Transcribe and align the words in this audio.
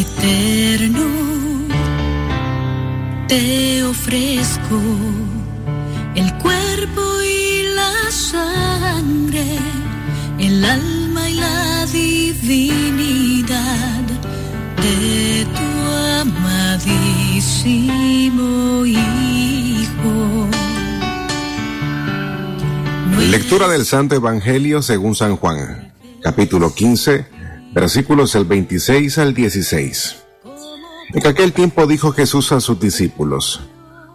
eterno, 0.00 1.08
te 3.28 3.82
ofrezco 3.84 4.80
el 6.14 6.34
cuerpo 6.34 7.02
y 7.22 7.62
la 7.74 8.10
sangre, 8.10 9.46
el 10.38 10.64
alma 10.64 11.30
y 11.30 11.34
la 11.34 11.86
divinidad 11.86 12.76
de 14.82 15.46
tu 15.56 15.68
amadísimo 16.20 17.64
Hijo. 18.84 20.48
Lectura 23.30 23.66
del 23.68 23.86
Santo 23.86 24.14
Evangelio 24.14 24.82
según 24.82 25.14
San 25.14 25.36
Juan, 25.36 25.92
capítulo 26.22 26.74
15, 26.74 27.35
versículos 27.76 28.32
del 28.32 28.46
26 28.46 29.18
al 29.18 29.34
16. 29.34 30.16
En 31.12 31.26
aquel 31.26 31.52
tiempo 31.52 31.86
dijo 31.86 32.10
Jesús 32.10 32.50
a 32.52 32.60
sus 32.60 32.80
discípulos, 32.80 33.60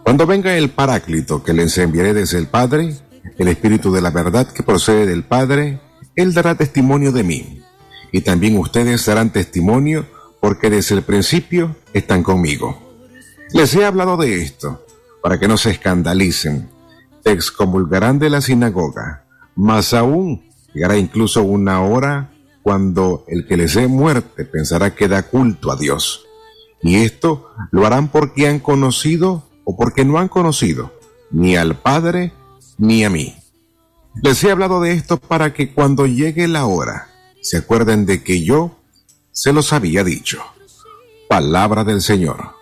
Cuando 0.02 0.26
venga 0.26 0.56
el 0.56 0.70
Paráclito 0.70 1.44
que 1.44 1.52
les 1.52 1.78
enviaré 1.78 2.12
desde 2.12 2.38
el 2.38 2.48
Padre, 2.48 2.96
el 3.38 3.46
Espíritu 3.46 3.92
de 3.92 4.00
la 4.00 4.10
verdad 4.10 4.48
que 4.48 4.64
procede 4.64 5.06
del 5.06 5.22
Padre, 5.22 5.78
Él 6.16 6.34
dará 6.34 6.56
testimonio 6.56 7.12
de 7.12 7.22
mí. 7.22 7.62
Y 8.10 8.22
también 8.22 8.58
ustedes 8.58 9.06
darán 9.06 9.30
testimonio 9.30 10.06
porque 10.40 10.68
desde 10.68 10.96
el 10.96 11.02
principio 11.02 11.76
están 11.92 12.24
conmigo. 12.24 12.76
Les 13.52 13.72
he 13.76 13.84
hablado 13.84 14.16
de 14.16 14.42
esto, 14.42 14.84
para 15.22 15.38
que 15.38 15.46
no 15.46 15.56
se 15.56 15.70
escandalicen. 15.70 16.68
Te 17.22 17.30
excomulgarán 17.30 18.18
de 18.18 18.28
la 18.28 18.40
sinagoga, 18.40 19.22
más 19.54 19.94
aún 19.94 20.50
llegará 20.74 20.96
incluso 20.96 21.44
una 21.44 21.80
hora 21.82 22.31
cuando 22.62 23.24
el 23.28 23.46
que 23.46 23.56
les 23.56 23.74
dé 23.74 23.88
muerte 23.88 24.44
pensará 24.44 24.94
que 24.94 25.08
da 25.08 25.24
culto 25.24 25.72
a 25.72 25.76
Dios. 25.76 26.26
Y 26.82 26.96
esto 26.96 27.50
lo 27.70 27.86
harán 27.86 28.08
porque 28.08 28.48
han 28.48 28.58
conocido 28.58 29.44
o 29.64 29.76
porque 29.76 30.04
no 30.04 30.18
han 30.18 30.28
conocido 30.28 30.92
ni 31.30 31.56
al 31.56 31.76
Padre 31.76 32.32
ni 32.78 33.04
a 33.04 33.10
mí. 33.10 33.36
Les 34.22 34.42
he 34.44 34.50
hablado 34.50 34.80
de 34.80 34.92
esto 34.92 35.18
para 35.18 35.54
que 35.54 35.72
cuando 35.72 36.06
llegue 36.06 36.46
la 36.48 36.66
hora 36.66 37.08
se 37.40 37.58
acuerden 37.58 38.06
de 38.06 38.22
que 38.22 38.42
yo 38.42 38.78
se 39.30 39.52
los 39.52 39.72
había 39.72 40.04
dicho. 40.04 40.42
Palabra 41.28 41.84
del 41.84 42.02
Señor. 42.02 42.61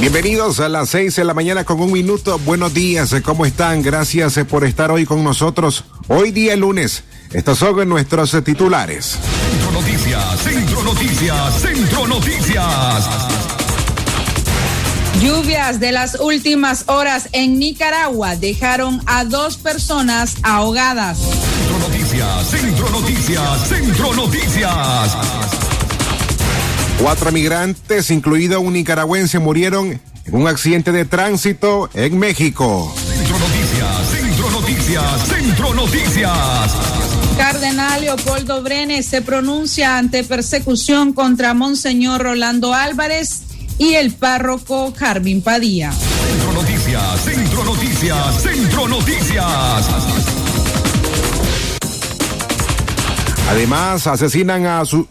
Bienvenidos 0.00 0.60
a 0.60 0.70
las 0.70 0.88
seis 0.88 1.16
de 1.16 1.24
la 1.24 1.34
mañana 1.34 1.64
con 1.64 1.78
un 1.78 1.92
minuto. 1.92 2.38
Buenos 2.38 2.72
días, 2.72 3.14
¿cómo 3.22 3.44
están? 3.44 3.82
Gracias 3.82 4.34
eh, 4.38 4.46
por 4.46 4.64
estar 4.64 4.90
hoy 4.90 5.04
con 5.04 5.22
nosotros. 5.22 5.84
Hoy 6.08 6.30
día 6.30 6.56
lunes. 6.56 7.04
Estos 7.30 7.58
son 7.58 7.86
nuestros 7.86 8.32
eh, 8.32 8.40
titulares. 8.40 9.18
Centro 9.50 9.72
Noticias, 9.72 10.40
Centro 10.40 10.82
Noticias, 10.84 11.60
Centro 11.60 12.06
Noticias. 12.06 13.08
Lluvias 15.20 15.80
de 15.80 15.92
las 15.92 16.18
últimas 16.18 16.84
horas 16.88 17.28
en 17.32 17.58
Nicaragua 17.58 18.36
dejaron 18.36 19.02
a 19.04 19.26
dos 19.26 19.58
personas 19.58 20.36
ahogadas. 20.42 21.18
Centro 21.18 21.78
Noticias, 21.78 22.48
Centro 22.48 22.88
Noticias, 22.88 23.68
Centro 23.68 24.14
Noticias. 24.14 25.69
Cuatro 27.00 27.32
migrantes, 27.32 28.10
incluido 28.10 28.60
un 28.60 28.74
nicaragüense, 28.74 29.38
murieron 29.38 29.98
en 30.26 30.34
un 30.34 30.46
accidente 30.46 30.92
de 30.92 31.06
tránsito 31.06 31.88
en 31.94 32.18
México. 32.18 32.94
Centro 32.94 33.38
Noticias, 33.38 34.10
Centro 34.10 34.50
Noticias, 34.50 35.28
Centro 35.28 35.74
Noticias. 35.74 36.72
Cardenal 37.38 38.02
Leopoldo 38.02 38.62
Brenes 38.62 39.06
se 39.06 39.22
pronuncia 39.22 39.96
ante 39.96 40.24
persecución 40.24 41.14
contra 41.14 41.54
Monseñor 41.54 42.22
Rolando 42.22 42.74
Álvarez 42.74 43.44
y 43.78 43.94
el 43.94 44.12
párroco 44.12 44.92
Carvin 44.92 45.40
Padilla. 45.40 45.92
Centro 45.92 46.52
Noticias, 46.52 47.20
Centro 47.24 47.64
Noticias, 47.64 48.42
Centro 48.42 48.88
Noticias. 48.88 49.86
Además, 53.48 54.06
asesinan 54.06 54.66
a 54.66 54.84
su 54.84 55.08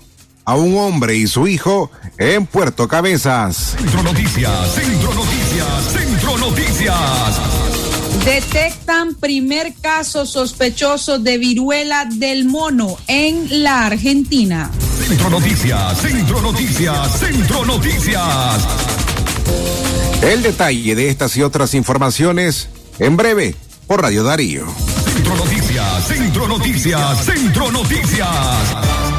a 0.50 0.56
un 0.56 0.76
hombre 0.80 1.16
y 1.16 1.28
su 1.28 1.48
hijo 1.48 1.92
en 2.18 2.48
Puerto 2.48 2.88
Cabezas. 2.88 3.76
Centro 3.78 4.02
Noticias, 4.02 4.74
Centro 4.74 5.14
Noticias, 5.14 5.94
Centro 5.94 6.38
Noticias. 6.40 6.96
Detectan 8.26 9.14
primer 9.14 9.76
caso 9.80 10.26
sospechoso 10.26 11.20
de 11.20 11.38
viruela 11.38 12.06
del 12.06 12.46
mono 12.46 12.98
en 13.06 13.62
la 13.62 13.86
Argentina. 13.86 14.72
Centro 15.08 15.30
Noticias, 15.30 16.02
Centro 16.02 16.42
Noticias, 16.42 17.20
Centro 17.20 17.66
Noticias. 17.66 18.68
El 20.24 20.42
detalle 20.42 20.96
de 20.96 21.10
estas 21.10 21.38
y 21.38 21.44
otras 21.44 21.76
informaciones 21.76 22.70
en 22.98 23.18
breve 23.18 23.56
por 23.86 24.02
Radio 24.02 24.24
Darío. 24.24 24.66
Centro 25.14 25.36
Noticias, 25.36 26.08
Centro 26.08 26.48
Noticias, 26.48 27.24
Centro 27.24 27.72
Noticias. 27.72 29.19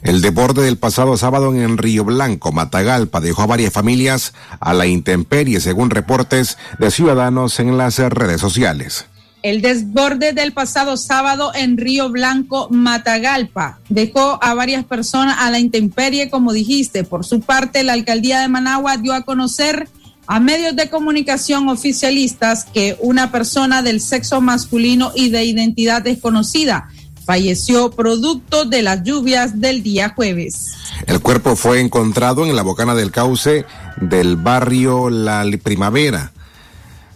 El 0.03 0.21
deporte 0.21 0.61
del 0.61 0.77
pasado 0.77 1.17
sábado 1.17 1.55
en 1.55 1.79
Río 1.79 2.05
Blanco, 2.05 2.53
Matagalpa, 2.53 3.21
dejó 3.21 3.43
a 3.43 3.47
varias 3.47 3.73
familias 3.73 4.35
a 4.61 4.75
la 4.75 4.87
intemperie, 4.87 5.61
según 5.61 5.91
reportes 5.91 6.59
de 6.79 6.91
ciudadanos 6.91 7.59
en 7.61 7.79
las 7.79 7.99
redes 7.99 8.41
sociales. 8.41 9.07
El 9.43 9.61
desborde 9.61 10.33
del 10.33 10.55
pasado 10.55 10.97
sábado 10.97 11.53
en 11.55 11.77
Río 11.77 12.09
Blanco, 12.09 12.69
Matagalpa, 12.71 13.79
dejó 13.91 14.39
a 14.43 14.55
varias 14.55 14.87
personas 14.87 15.37
a 15.39 15.51
la 15.51 15.59
intemperie, 15.59 16.31
como 16.31 16.55
dijiste. 16.55 17.05
Por 17.05 17.27
su 17.27 17.41
parte, 17.41 17.83
la 17.83 17.93
alcaldía 17.93 18.41
de 18.41 18.49
Managua 18.49 18.97
dio 18.97 19.13
a 19.13 19.21
conocer 19.21 19.87
a 20.27 20.41
medios 20.41 20.75
de 20.77 20.89
comunicación 20.89 21.69
oficialistas 21.69 22.65
que 22.65 22.97
una 23.01 23.31
persona 23.31 23.83
del 23.83 24.01
sexo 24.01 24.41
masculino 24.41 25.13
y 25.15 25.29
de 25.29 25.45
identidad 25.45 26.01
desconocida 26.01 26.89
falleció 27.25 27.91
producto 27.91 28.65
de 28.65 28.83
las 28.83 29.03
lluvias 29.03 29.61
del 29.61 29.83
día 29.83 30.13
jueves. 30.15 30.75
El 31.07 31.21
cuerpo 31.21 31.57
fue 31.57 31.81
encontrado 31.81 32.45
en 32.47 32.55
la 32.55 32.63
bocana 32.63 32.95
del 32.95 33.11
cauce 33.11 33.65
del 34.01 34.37
barrio 34.37 35.11
La 35.11 35.45
Primavera 35.63 36.33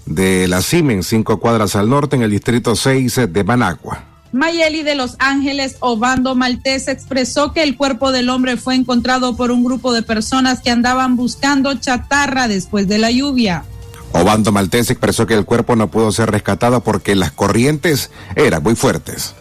de 0.09 0.49
la 0.49 0.63
Simen, 0.63 1.03
cinco 1.03 1.39
cuadras 1.39 1.77
al 1.77 1.89
norte, 1.89 2.17
en 2.17 2.23
el 2.23 2.31
distrito 2.31 2.75
6 2.75 3.21
de 3.29 3.45
Managua. 3.45 4.05
Mayeli 4.33 4.83
de 4.83 4.95
Los 4.95 5.17
Ángeles 5.19 5.77
Obando 5.81 6.35
Maltés 6.35 6.89
expresó 6.89 7.53
que 7.53 7.63
el 7.63 7.77
cuerpo 7.77 8.13
del 8.13 8.29
hombre 8.29 8.57
fue 8.57 8.75
encontrado 8.75 9.37
por 9.37 9.51
un 9.51 9.65
grupo 9.65 9.93
de 9.93 10.03
personas 10.03 10.61
que 10.61 10.71
andaban 10.71 11.17
buscando 11.17 11.75
chatarra 11.75 12.49
después 12.49 12.89
de 12.89 12.99
la 12.99 13.11
lluvia. 13.11 13.65
Obando 14.13 14.53
Maltés 14.53 14.91
expresó 14.91 15.27
que 15.27 15.35
el 15.35 15.45
cuerpo 15.45 15.77
no 15.77 15.91
pudo 15.91 16.13
ser 16.13 16.31
rescatado 16.31 16.83
porque 16.83 17.15
las 17.15 17.33
corrientes 17.33 18.11
eran 18.37 18.63
muy 18.63 18.75
fuertes. 18.75 19.35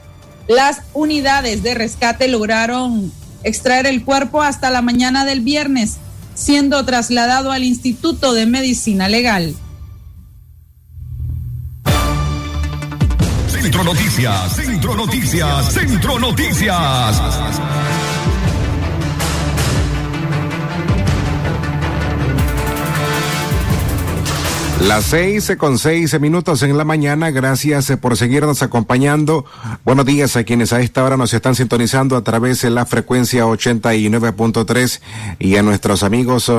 Las 0.47 0.81
unidades 0.93 1.61
de 1.61 1.75
rescate 1.75 2.27
lograron 2.27 3.11
extraer 3.43 3.85
el 3.85 4.03
cuerpo 4.03 4.41
hasta 4.41 4.69
la 4.69 4.81
mañana 4.81 5.25
del 5.25 5.41
viernes, 5.41 5.97
siendo 6.35 6.83
trasladado 6.85 7.51
al 7.51 7.63
Instituto 7.63 8.33
de 8.33 8.45
Medicina 8.45 9.09
Legal. 9.09 9.55
Centro 13.47 13.83
Noticias, 13.83 14.55
Centro 14.55 14.95
Noticias, 14.95 15.73
Centro 15.73 16.19
Noticias. 16.19 17.21
Las 24.81 25.05
seis 25.05 25.51
con 25.57 25.79
seis 25.79 26.19
minutos 26.19 26.61
en 26.61 26.77
la 26.77 26.83
mañana. 26.83 27.31
Gracias 27.31 27.91
por 27.99 28.15
seguirnos 28.15 28.61
acompañando. 28.61 29.43
Buenos 29.83 30.05
días 30.05 30.35
a 30.35 30.43
quienes 30.43 30.71
a 30.71 30.81
esta 30.81 31.03
hora 31.03 31.17
nos 31.17 31.33
están 31.33 31.55
sintonizando 31.55 32.15
a 32.15 32.23
través 32.23 32.61
de 32.61 32.69
la 32.69 32.85
frecuencia 32.85 33.45
89.3 33.45 35.01
y 35.39 35.55
a 35.55 35.63
nuestros 35.63 36.03
amigos 36.03 36.51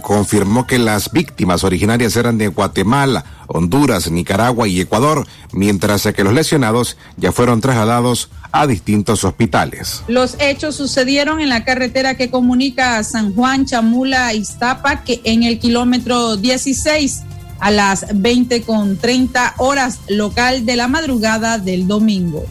confirmó 0.00 0.66
que 0.66 0.78
las 0.78 1.12
víctimas 1.12 1.62
originarias 1.62 2.16
eran 2.16 2.38
de 2.38 2.48
Guatemala, 2.48 3.24
Honduras, 3.48 4.10
Nicaragua 4.10 4.66
y 4.66 4.80
Ecuador, 4.80 5.26
mientras 5.52 6.08
que 6.14 6.24
los 6.24 6.32
lesionados 6.32 6.96
ya 7.18 7.32
fueron 7.32 7.60
trasladados 7.60 8.30
a 8.50 8.66
distintos 8.66 9.24
hospitales. 9.24 10.02
Los 10.08 10.36
hechos 10.40 10.76
sucedieron 10.76 11.40
en 11.40 11.50
la 11.50 11.64
carretera 11.64 12.16
que 12.16 12.30
comunica 12.30 12.96
a 12.96 13.04
San 13.04 13.34
Juan, 13.34 13.66
Chamula, 13.66 14.32
Iztapa, 14.32 15.04
que 15.04 15.20
en 15.24 15.42
el 15.42 15.58
kilómetro 15.58 16.36
16 16.36 17.24
a 17.60 17.70
las 17.70 18.06
20 18.14 18.62
con 18.62 18.96
30 18.96 19.54
horas 19.58 20.00
local 20.08 20.64
de 20.64 20.76
la 20.76 20.88
madrugada 20.88 21.58
del 21.58 21.86
domingo. 21.86 22.44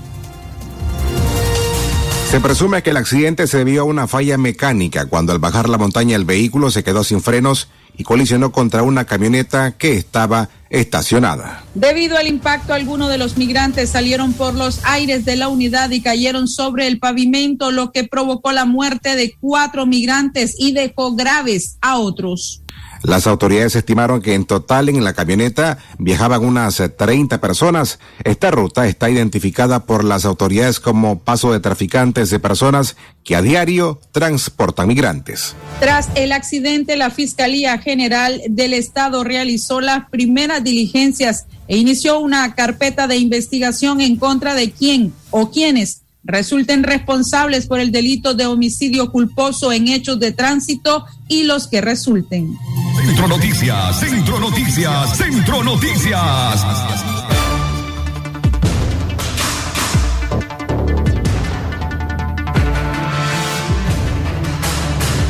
Se 2.31 2.39
presume 2.39 2.81
que 2.81 2.91
el 2.91 2.97
accidente 2.97 3.45
se 3.45 3.57
debió 3.57 3.81
a 3.81 3.83
una 3.83 4.07
falla 4.07 4.37
mecánica 4.37 5.05
cuando 5.07 5.33
al 5.33 5.39
bajar 5.39 5.67
la 5.67 5.77
montaña 5.77 6.15
el 6.15 6.23
vehículo 6.23 6.71
se 6.71 6.81
quedó 6.81 7.03
sin 7.03 7.19
frenos 7.19 7.67
y 7.97 8.05
colisionó 8.05 8.53
contra 8.53 8.83
una 8.83 9.03
camioneta 9.03 9.71
que 9.71 9.97
estaba 9.97 10.47
estacionada. 10.69 11.65
Debido 11.75 12.17
al 12.17 12.27
impacto, 12.27 12.73
algunos 12.73 13.09
de 13.09 13.17
los 13.17 13.35
migrantes 13.35 13.89
salieron 13.89 14.31
por 14.31 14.53
los 14.53 14.79
aires 14.85 15.25
de 15.25 15.35
la 15.35 15.49
unidad 15.49 15.89
y 15.89 15.99
cayeron 15.99 16.47
sobre 16.47 16.87
el 16.87 16.99
pavimento, 16.99 17.69
lo 17.69 17.91
que 17.91 18.05
provocó 18.05 18.53
la 18.53 18.63
muerte 18.63 19.17
de 19.17 19.35
cuatro 19.37 19.85
migrantes 19.85 20.55
y 20.57 20.71
dejó 20.71 21.13
graves 21.13 21.79
a 21.81 21.97
otros. 21.97 22.61
Las 23.03 23.25
autoridades 23.25 23.75
estimaron 23.75 24.21
que 24.21 24.35
en 24.35 24.45
total 24.45 24.89
en 24.89 25.03
la 25.03 25.13
camioneta 25.13 25.79
viajaban 25.97 26.45
unas 26.45 26.81
30 26.97 27.41
personas. 27.41 27.99
Esta 28.23 28.51
ruta 28.51 28.87
está 28.87 29.09
identificada 29.09 29.85
por 29.85 30.03
las 30.03 30.25
autoridades 30.25 30.79
como 30.79 31.19
paso 31.19 31.51
de 31.51 31.59
traficantes 31.59 32.29
de 32.29 32.39
personas 32.39 32.95
que 33.23 33.35
a 33.35 33.41
diario 33.41 33.99
transportan 34.11 34.87
migrantes. 34.87 35.55
Tras 35.79 36.09
el 36.15 36.31
accidente, 36.31 36.95
la 36.95 37.09
Fiscalía 37.09 37.77
General 37.79 38.41
del 38.47 38.73
Estado 38.73 39.23
realizó 39.23 39.81
las 39.81 40.09
primeras 40.09 40.63
diligencias 40.63 41.45
e 41.67 41.77
inició 41.77 42.19
una 42.19 42.53
carpeta 42.53 43.07
de 43.07 43.17
investigación 43.17 44.01
en 44.01 44.17
contra 44.17 44.53
de 44.53 44.71
quién 44.71 45.13
o 45.31 45.49
quiénes 45.49 46.01
resulten 46.23 46.83
responsables 46.83 47.65
por 47.65 47.79
el 47.79 47.91
delito 47.91 48.33
de 48.33 48.45
homicidio 48.45 49.11
culposo 49.11 49.71
en 49.71 49.87
hechos 49.87 50.19
de 50.19 50.31
tránsito 50.31 51.05
y 51.27 51.43
los 51.43 51.67
que 51.67 51.81
resulten. 51.81 52.57
Centro 53.03 53.27
Noticias, 53.27 53.99
Centro 53.99 54.39
Noticias, 54.39 55.17
Centro 55.17 55.63
Noticias. 55.63 56.65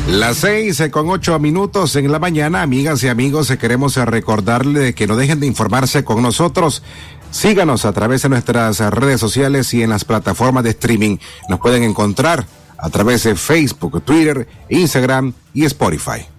Las 0.06 0.36
seis 0.36 0.82
con 0.90 1.08
ocho 1.08 1.38
minutos 1.38 1.96
en 1.96 2.12
la 2.12 2.18
mañana, 2.18 2.60
amigas 2.60 3.02
y 3.04 3.08
amigos, 3.08 3.50
queremos 3.58 3.96
recordarle 3.96 4.94
que 4.94 5.06
no 5.06 5.16
dejen 5.16 5.40
de 5.40 5.46
informarse 5.46 6.04
con 6.04 6.20
nosotros. 6.20 6.82
Síganos 7.30 7.86
a 7.86 7.92
través 7.94 8.20
de 8.20 8.28
nuestras 8.28 8.80
redes 8.80 9.18
sociales 9.18 9.72
y 9.72 9.82
en 9.82 9.88
las 9.88 10.04
plataformas 10.04 10.62
de 10.64 10.70
streaming. 10.70 11.16
Nos 11.48 11.58
pueden 11.58 11.84
encontrar 11.84 12.44
a 12.76 12.90
través 12.90 13.22
de 13.22 13.34
Facebook, 13.34 14.02
Twitter, 14.04 14.46
Instagram 14.68 15.32
y 15.54 15.64
Spotify. 15.64 16.31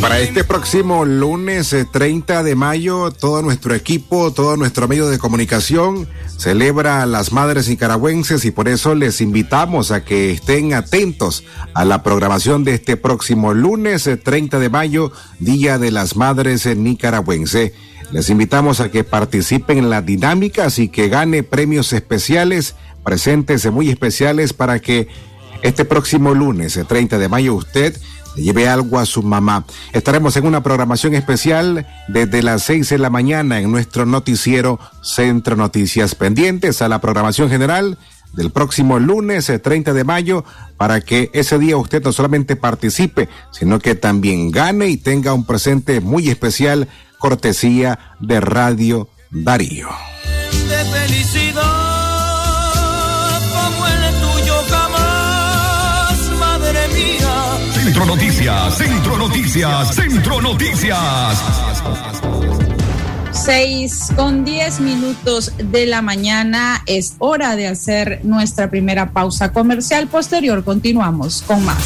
para 0.00 0.18
este 0.20 0.44
próximo 0.44 1.04
lunes 1.04 1.76
30 1.90 2.40
eh, 2.40 2.42
de 2.42 2.54
mayo, 2.54 3.10
todo 3.10 3.42
nuestro 3.42 3.74
equipo, 3.74 4.32
todo 4.32 4.56
nuestro 4.56 4.88
medio 4.88 5.08
de 5.08 5.18
comunicación 5.18 6.08
celebra 6.38 7.02
a 7.02 7.06
las 7.06 7.32
madres 7.32 7.68
nicaragüenses 7.68 8.44
y 8.46 8.50
por 8.50 8.68
eso 8.68 8.94
les 8.94 9.20
invitamos 9.20 9.90
a 9.90 10.02
que 10.02 10.32
estén 10.32 10.72
atentos 10.72 11.44
a 11.74 11.84
la 11.84 12.02
programación 12.02 12.64
de 12.64 12.74
este 12.74 12.96
próximo 12.96 13.52
lunes 13.52 14.08
30 14.22 14.56
eh, 14.56 14.60
de 14.60 14.68
mayo, 14.70 15.12
Día 15.38 15.78
de 15.78 15.90
las 15.90 16.16
Madres 16.16 16.64
Nicaragüenses. 16.64 17.72
Les 18.10 18.30
invitamos 18.30 18.80
a 18.80 18.90
que 18.90 19.04
participen 19.04 19.78
en 19.78 19.90
las 19.90 20.06
dinámicas 20.06 20.78
y 20.78 20.88
que 20.88 21.08
gane 21.08 21.42
premios 21.42 21.92
especiales, 21.92 22.74
presentes 23.04 23.70
muy 23.70 23.90
especiales 23.90 24.54
para 24.54 24.78
que 24.78 25.08
este 25.62 25.84
próximo 25.84 26.34
lunes 26.34 26.78
30 26.88 27.18
de 27.18 27.28
mayo 27.28 27.54
usted 27.54 27.94
lleve 28.40 28.68
algo 28.68 28.98
a 28.98 29.06
su 29.06 29.22
mamá. 29.22 29.64
Estaremos 29.92 30.36
en 30.36 30.46
una 30.46 30.62
programación 30.62 31.14
especial 31.14 31.86
desde 32.08 32.42
las 32.42 32.62
seis 32.62 32.88
de 32.88 32.98
la 32.98 33.10
mañana 33.10 33.60
en 33.60 33.70
nuestro 33.70 34.06
noticiero 34.06 34.80
Centro 35.02 35.56
Noticias 35.56 36.14
pendientes 36.14 36.82
a 36.82 36.88
la 36.88 37.00
programación 37.00 37.48
general 37.48 37.98
del 38.32 38.50
próximo 38.50 38.98
lunes 38.98 39.52
30 39.62 39.90
eh, 39.90 39.94
de 39.94 40.04
mayo 40.04 40.44
para 40.76 41.00
que 41.00 41.30
ese 41.32 41.58
día 41.58 41.76
usted 41.76 42.02
no 42.02 42.12
solamente 42.12 42.56
participe, 42.56 43.28
sino 43.50 43.78
que 43.78 43.94
también 43.94 44.50
gane 44.50 44.88
y 44.88 44.96
tenga 44.96 45.34
un 45.34 45.44
presente 45.44 46.00
muy 46.00 46.28
especial 46.28 46.88
cortesía 47.18 48.16
de 48.20 48.40
Radio 48.40 49.08
Darío. 49.30 49.88
Centro 58.00 58.16
Noticias, 58.16 58.78
Centro 58.78 59.16
Noticias, 59.18 59.94
Centro 59.94 60.40
Noticias. 60.40 61.42
Seis 63.30 64.08
con 64.16 64.42
diez 64.42 64.80
minutos 64.80 65.52
de 65.58 65.84
la 65.84 66.00
mañana 66.00 66.82
es 66.86 67.16
hora 67.18 67.56
de 67.56 67.68
hacer 67.68 68.20
nuestra 68.22 68.70
primera 68.70 69.10
pausa 69.10 69.52
comercial. 69.52 70.06
Posterior 70.06 70.64
continuamos 70.64 71.42
con 71.42 71.62
más. 71.62 71.82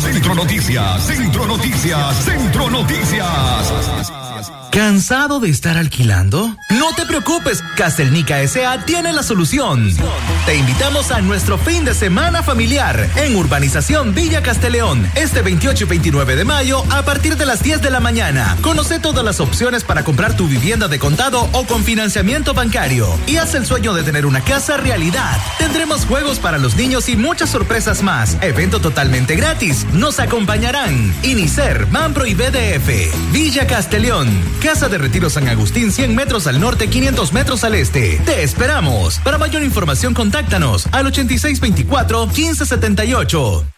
Centro 0.00 0.34
Noticias, 0.34 1.06
Centro 1.06 1.46
Noticias, 1.46 2.16
Centro 2.24 2.70
Noticias. 2.70 4.67
¿Cansado 4.70 5.40
de 5.40 5.48
estar 5.48 5.76
alquilando? 5.76 6.54
No 6.70 6.92
te 6.94 7.06
preocupes, 7.06 7.64
Castelnica 7.76 8.46
SA 8.46 8.84
tiene 8.84 9.12
la 9.12 9.22
solución. 9.22 9.90
Te 10.46 10.56
invitamos 10.56 11.10
a 11.10 11.20
nuestro 11.20 11.58
fin 11.58 11.84
de 11.84 11.94
semana 11.94 12.42
familiar 12.42 13.08
en 13.16 13.34
Urbanización 13.34 14.14
Villa 14.14 14.42
Casteleón, 14.42 15.10
este 15.14 15.42
28 15.42 15.84
y 15.84 15.88
29 15.88 16.36
de 16.36 16.44
mayo 16.44 16.84
a 16.90 17.02
partir 17.02 17.36
de 17.36 17.46
las 17.46 17.62
10 17.62 17.80
de 17.82 17.90
la 17.90 18.00
mañana. 18.00 18.56
Conoce 18.60 19.00
todas 19.00 19.24
las 19.24 19.40
opciones 19.40 19.84
para 19.84 20.04
comprar 20.04 20.36
tu 20.36 20.46
vivienda 20.46 20.86
de 20.86 20.98
contado 20.98 21.48
o 21.52 21.64
con 21.64 21.82
financiamiento 21.82 22.54
bancario 22.54 23.08
y 23.26 23.36
haz 23.36 23.54
el 23.54 23.66
sueño 23.66 23.94
de 23.94 24.02
tener 24.02 24.26
una 24.26 24.42
casa 24.42 24.76
realidad. 24.76 25.36
Tendremos 25.58 26.04
juegos 26.04 26.38
para 26.38 26.58
los 26.58 26.76
niños 26.76 27.08
y 27.08 27.16
muchas 27.16 27.50
sorpresas 27.50 28.02
más. 28.02 28.36
Evento 28.42 28.80
totalmente 28.80 29.34
gratis. 29.34 29.86
Nos 29.92 30.20
acompañarán 30.20 31.14
Inicer, 31.22 31.86
Mambro 31.88 32.26
y 32.26 32.34
BDF. 32.34 33.32
Villa 33.32 33.66
Casteleón. 33.66 34.28
Casa 34.58 34.88
de 34.88 34.98
Retiro 34.98 35.30
San 35.30 35.48
Agustín, 35.48 35.92
100 35.92 36.14
metros 36.14 36.46
al 36.46 36.60
norte, 36.60 36.88
500 36.88 37.32
metros 37.32 37.64
al 37.64 37.74
este. 37.74 38.20
Te 38.24 38.42
esperamos. 38.42 39.18
Para 39.20 39.38
mayor 39.38 39.62
información, 39.62 40.12
contáctanos 40.14 40.86
al 40.92 41.06
8624-1578 41.12 43.77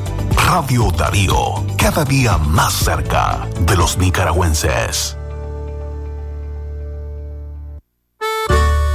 Radio 0.53 0.91
Darío, 0.91 1.65
cada 1.77 2.03
día 2.03 2.37
más 2.37 2.73
cerca 2.73 3.47
de 3.61 3.77
los 3.77 3.97
nicaragüenses. 3.97 5.15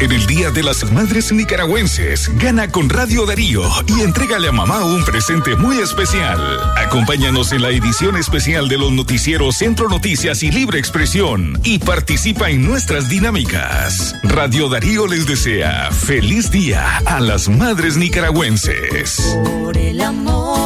En 0.02 0.12
el 0.12 0.26
Día 0.26 0.50
de 0.50 0.62
las 0.62 0.92
Madres 0.92 1.32
Nicaragüenses, 1.32 2.30
gana 2.36 2.70
con 2.70 2.90
Radio 2.90 3.24
Darío 3.24 3.62
y 3.86 4.02
entrégale 4.02 4.48
a 4.48 4.52
mamá 4.52 4.84
un 4.84 5.02
presente 5.06 5.56
muy 5.56 5.78
especial. 5.78 6.38
Acompáñanos 6.76 7.52
en 7.52 7.62
la 7.62 7.70
edición 7.70 8.18
especial 8.18 8.68
de 8.68 8.76
los 8.76 8.92
noticieros 8.92 9.56
Centro 9.56 9.88
Noticias 9.88 10.42
y 10.42 10.50
Libre 10.50 10.78
Expresión 10.78 11.58
y 11.64 11.78
participa 11.78 12.50
en 12.50 12.66
nuestras 12.66 13.08
dinámicas. 13.08 14.14
Radio 14.24 14.68
Darío 14.68 15.06
les 15.06 15.26
desea 15.26 15.90
feliz 15.90 16.50
día 16.50 16.98
a 17.06 17.18
las 17.18 17.48
madres 17.48 17.96
nicaragüenses. 17.96 19.38
Por 19.42 19.78
el 19.78 20.02
amor 20.02 20.65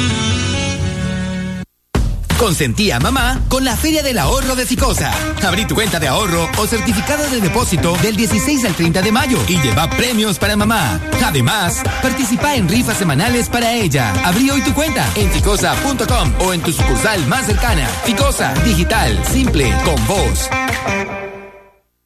Consentía 2.41 2.95
a 2.95 2.99
mamá 2.99 3.39
con 3.49 3.63
la 3.63 3.77
Feria 3.77 4.01
del 4.01 4.17
Ahorro 4.17 4.55
de 4.55 4.65
Ficosa. 4.65 5.13
Abrí 5.43 5.65
tu 5.65 5.75
cuenta 5.75 5.99
de 5.99 6.07
ahorro 6.07 6.49
o 6.57 6.65
certificado 6.65 7.29
de 7.29 7.39
depósito 7.39 7.95
del 8.01 8.15
16 8.15 8.65
al 8.65 8.73
30 8.73 9.03
de 9.03 9.11
mayo 9.11 9.37
y 9.47 9.61
lleva 9.61 9.87
premios 9.91 10.39
para 10.39 10.55
mamá. 10.55 10.99
Además, 11.23 11.83
participa 12.01 12.55
en 12.55 12.67
rifas 12.67 12.97
semanales 12.97 13.47
para 13.47 13.73
ella. 13.73 14.11
Abrí 14.25 14.49
hoy 14.49 14.61
tu 14.61 14.73
cuenta 14.73 15.07
en 15.15 15.29
ficosa.com 15.29 16.33
o 16.39 16.51
en 16.51 16.61
tu 16.61 16.71
sucursal 16.73 17.27
más 17.27 17.45
cercana. 17.45 17.87
Ficosa, 18.05 18.55
digital, 18.65 19.23
simple, 19.31 19.71
con 19.85 20.07
voz. 20.07 20.49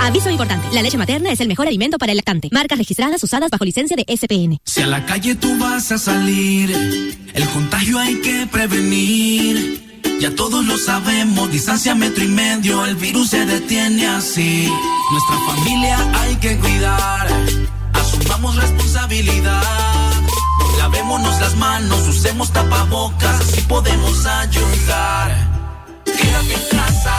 Aviso 0.00 0.30
importante, 0.30 0.68
la 0.72 0.82
leche 0.82 0.96
materna 0.96 1.30
es 1.30 1.40
el 1.40 1.48
mejor 1.48 1.66
alimento 1.66 1.98
para 1.98 2.12
el 2.12 2.16
lactante. 2.16 2.48
Marcas 2.52 2.78
registradas 2.78 3.22
usadas 3.22 3.50
bajo 3.50 3.64
licencia 3.64 3.96
de 3.96 4.04
SPN. 4.16 4.58
Si 4.64 4.80
a 4.80 4.86
la 4.86 5.04
calle 5.04 5.34
tú 5.34 5.58
vas 5.58 5.92
a 5.92 5.98
salir, 5.98 6.70
el 7.34 7.48
contagio 7.48 7.98
hay 7.98 8.20
que 8.20 8.46
prevenir. 8.46 9.88
Ya 10.20 10.34
todos 10.34 10.64
lo 10.64 10.76
sabemos, 10.78 11.50
distancia 11.50 11.94
metro 11.94 12.24
y 12.24 12.28
medio, 12.28 12.84
el 12.86 12.96
virus 12.96 13.30
se 13.30 13.44
detiene 13.46 14.06
así. 14.06 14.68
Nuestra 15.12 15.38
familia 15.46 15.98
hay 16.20 16.36
que 16.36 16.56
cuidar, 16.58 17.28
asumamos 17.92 18.56
responsabilidad. 18.56 19.62
Lavémonos 20.78 21.40
las 21.40 21.56
manos, 21.56 22.08
usemos 22.08 22.52
tapabocas, 22.52 23.40
así 23.40 23.60
podemos 23.62 24.26
ayudar. 24.26 25.36
Quédate 26.04 26.54
en 26.54 26.78
casa, 26.78 27.18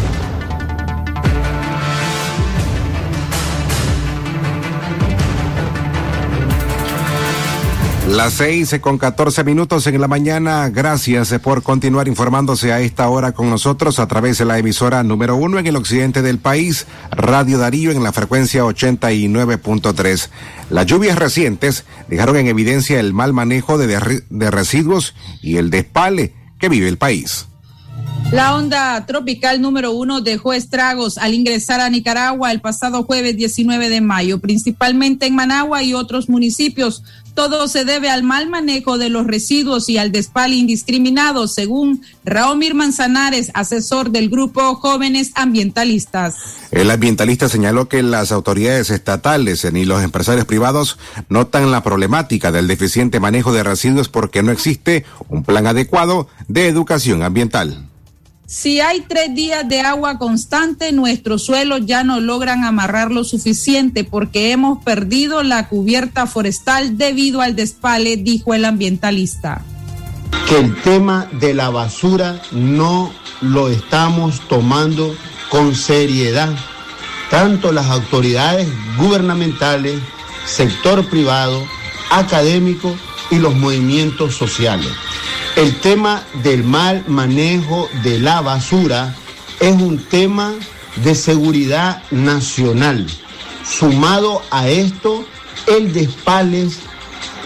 Las 8.07 8.33
seis 8.33 8.75
con 8.81 8.97
catorce 8.97 9.43
minutos 9.43 9.85
en 9.87 10.01
la 10.01 10.07
mañana. 10.07 10.69
Gracias 10.69 11.33
por 11.39 11.61
continuar 11.61 12.07
informándose 12.07 12.73
a 12.73 12.81
esta 12.81 13.07
hora 13.07 13.31
con 13.31 13.49
nosotros 13.49 13.99
a 13.99 14.07
través 14.07 14.39
de 14.39 14.45
la 14.45 14.57
emisora 14.57 15.03
número 15.03 15.35
uno 15.35 15.59
en 15.59 15.67
el 15.67 15.75
occidente 15.75 16.21
del 16.21 16.39
país, 16.39 16.87
Radio 17.11 17.59
Darío 17.59 17.91
en 17.91 18.03
la 18.03 18.11
frecuencia 18.11 18.63
89.3. 18.63 20.29
Las 20.71 20.85
lluvias 20.87 21.17
recientes 21.17 21.85
dejaron 22.09 22.37
en 22.37 22.47
evidencia 22.47 22.99
el 22.99 23.13
mal 23.13 23.33
manejo 23.33 23.77
de, 23.77 24.23
de 24.29 24.51
residuos 24.51 25.13
y 25.41 25.57
el 25.57 25.69
despale 25.69 26.33
que 26.59 26.69
vive 26.69 26.87
el 26.87 26.97
país. 26.97 27.47
La 28.31 28.55
onda 28.55 29.05
tropical 29.05 29.61
número 29.61 29.91
uno 29.91 30.21
dejó 30.21 30.53
estragos 30.53 31.17
al 31.17 31.33
ingresar 31.33 31.81
a 31.81 31.89
Nicaragua 31.89 32.53
el 32.53 32.61
pasado 32.61 33.03
jueves 33.03 33.35
19 33.35 33.89
de 33.89 33.99
mayo, 33.99 34.39
principalmente 34.39 35.25
en 35.25 35.35
Managua 35.35 35.83
y 35.83 35.93
otros 35.93 36.29
municipios. 36.29 37.03
Todo 37.33 37.67
se 37.67 37.85
debe 37.85 38.09
al 38.09 38.23
mal 38.23 38.49
manejo 38.49 38.97
de 38.97 39.09
los 39.09 39.25
residuos 39.27 39.89
y 39.89 39.97
al 39.97 40.11
despal 40.11 40.53
indiscriminado, 40.53 41.47
según 41.47 42.01
Raomir 42.25 42.75
Manzanares, 42.75 43.51
asesor 43.53 44.11
del 44.11 44.29
grupo 44.29 44.75
Jóvenes 44.75 45.31
Ambientalistas. 45.35 46.35
El 46.71 46.91
ambientalista 46.91 47.49
señaló 47.49 47.87
que 47.87 48.03
las 48.03 48.31
autoridades 48.31 48.89
estatales 48.89 49.71
ni 49.71 49.85
los 49.85 50.03
empresarios 50.03 50.45
privados 50.45 50.97
notan 51.29 51.71
la 51.71 51.83
problemática 51.83 52.51
del 52.51 52.67
deficiente 52.67 53.19
manejo 53.19 53.53
de 53.53 53.63
residuos 53.63 54.09
porque 54.09 54.43
no 54.43 54.51
existe 54.51 55.05
un 55.29 55.43
plan 55.43 55.67
adecuado 55.67 56.27
de 56.47 56.67
educación 56.67 57.23
ambiental. 57.23 57.90
Si 58.53 58.81
hay 58.81 58.99
tres 59.07 59.33
días 59.33 59.65
de 59.69 59.79
agua 59.79 60.17
constante, 60.17 60.91
nuestros 60.91 61.41
suelos 61.41 61.85
ya 61.85 62.03
no 62.03 62.19
logran 62.19 62.65
amarrar 62.65 63.09
lo 63.09 63.23
suficiente 63.23 64.03
porque 64.03 64.51
hemos 64.51 64.83
perdido 64.83 65.41
la 65.41 65.69
cubierta 65.69 66.27
forestal 66.27 66.97
debido 66.97 67.39
al 67.39 67.55
despale, 67.55 68.17
dijo 68.17 68.53
el 68.53 68.65
ambientalista. 68.65 69.61
Que 70.49 70.59
el 70.59 70.75
tema 70.81 71.29
de 71.39 71.53
la 71.53 71.69
basura 71.69 72.41
no 72.51 73.13
lo 73.39 73.69
estamos 73.69 74.41
tomando 74.49 75.15
con 75.49 75.73
seriedad, 75.73 76.53
tanto 77.29 77.71
las 77.71 77.85
autoridades 77.85 78.67
gubernamentales, 78.97 79.97
sector 80.45 81.09
privado, 81.09 81.65
académico 82.09 82.93
y 83.29 83.39
los 83.39 83.55
movimientos 83.55 84.35
sociales. 84.35 84.91
El 85.55 85.75
tema 85.79 86.23
del 86.43 86.63
mal 86.63 87.03
manejo 87.07 87.89
de 88.03 88.19
la 88.19 88.41
basura 88.41 89.13
es 89.59 89.73
un 89.73 89.97
tema 89.97 90.53
de 91.03 91.13
seguridad 91.13 92.01
nacional. 92.09 93.05
Sumado 93.63 94.41
a 94.49 94.69
esto, 94.69 95.25
el 95.67 95.93
despales 95.93 96.79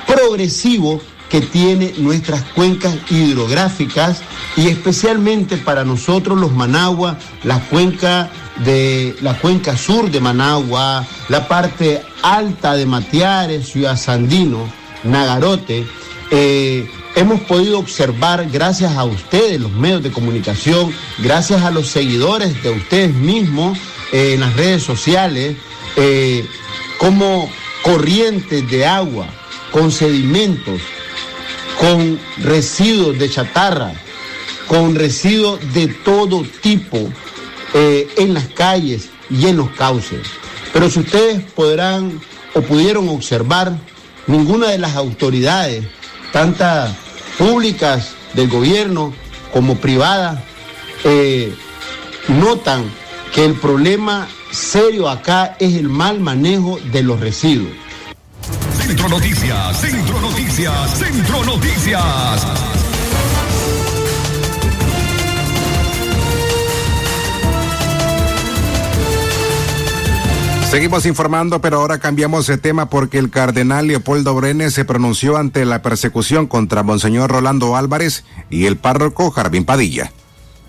progresivo 0.08 1.02
que 1.30 1.42
tiene 1.42 1.94
nuestras 1.98 2.44
cuencas 2.44 2.96
hidrográficas 3.10 4.22
y 4.56 4.68
especialmente 4.68 5.58
para 5.58 5.84
nosotros 5.84 6.40
los 6.40 6.54
Managua, 6.54 7.18
la 7.44 7.60
cuenca 7.60 8.30
de 8.64 9.16
la 9.22 9.38
cuenca 9.40 9.76
sur 9.76 10.10
de 10.12 10.22
Managua, 10.22 11.06
la 11.28 11.48
parte 11.48 12.02
alta 12.22 12.76
de 12.76 12.86
Matiares, 12.86 13.68
Ciudad 13.68 13.98
Sandino, 13.98 14.70
Nagarote, 15.04 15.86
eh, 16.32 16.90
hemos 17.16 17.40
podido 17.42 17.80
observar, 17.80 18.48
gracias 18.52 18.94
a 18.94 19.04
ustedes, 19.06 19.60
los 19.60 19.72
medios 19.72 20.04
de 20.04 20.12
comunicación, 20.12 20.94
gracias 21.20 21.64
a 21.64 21.72
los 21.72 21.88
seguidores 21.88 22.62
de 22.62 22.72
ustedes 22.72 23.14
mismos 23.14 23.78
eh, 24.12 24.34
en 24.34 24.42
las 24.42 24.56
redes 24.56 24.84
sociales, 24.84 25.56
eh, 25.96 26.46
como 26.98 27.50
corrientes 27.84 28.70
de 28.70 28.86
agua, 28.86 29.28
con 29.72 29.92
sedimentos, 29.92 30.82
con 31.80 32.20
residuos 32.38 33.18
de 33.18 33.30
chatarra, 33.30 33.94
con 34.68 34.96
residuos 34.96 35.60
de 35.74 35.88
todo 35.88 36.44
tipo 36.62 36.98
eh, 37.74 38.08
en 38.18 38.34
las 38.34 38.48
calles 38.48 39.10
y 39.30 39.48
en 39.48 39.58
los 39.58 39.70
cauces. 39.72 40.22
Pero 40.74 40.90
si 40.90 41.00
ustedes 41.00 41.44
podrán 41.52 42.20
o 42.54 42.62
pudieron 42.62 43.08
observar, 43.10 43.78
ninguna 44.28 44.70
de 44.70 44.78
las 44.78 44.96
autoridades, 44.96 45.86
tantas 46.32 46.96
públicas 47.38 48.14
del 48.34 48.50
gobierno 48.50 49.14
como 49.54 49.76
privadas, 49.76 50.40
eh, 51.04 51.54
notan 52.28 52.84
que 53.34 53.46
el 53.46 53.54
problema 53.54 54.28
serio 54.52 55.10
acá 55.10 55.56
es 55.60 55.76
el 55.76 55.90
mal 55.90 56.20
manejo 56.20 56.80
de 56.92 57.04
los 57.04 57.20
residuos. 57.20 57.72
Centro 58.78 59.10
Noticias, 59.10 59.82
Centro 59.82 60.22
Noticias, 60.22 60.98
Centro 60.98 61.44
Noticias. 61.44 62.75
Seguimos 70.70 71.06
informando, 71.06 71.62
pero 71.62 71.78
ahora 71.80 72.00
cambiamos 72.00 72.48
de 72.48 72.58
tema 72.58 72.90
porque 72.90 73.18
el 73.18 73.30
cardenal 73.30 73.88
Leopoldo 73.88 74.36
Brenes 74.36 74.74
se 74.74 74.84
pronunció 74.84 75.38
ante 75.38 75.64
la 75.64 75.82
persecución 75.82 76.48
contra 76.48 76.84
Monseñor 76.84 77.32
Rolando 77.32 77.76
Álvarez 77.78 78.26
y 78.50 78.66
el 78.66 78.76
párroco 78.76 79.32
Jardín 79.32 79.64
Padilla. 79.64 80.12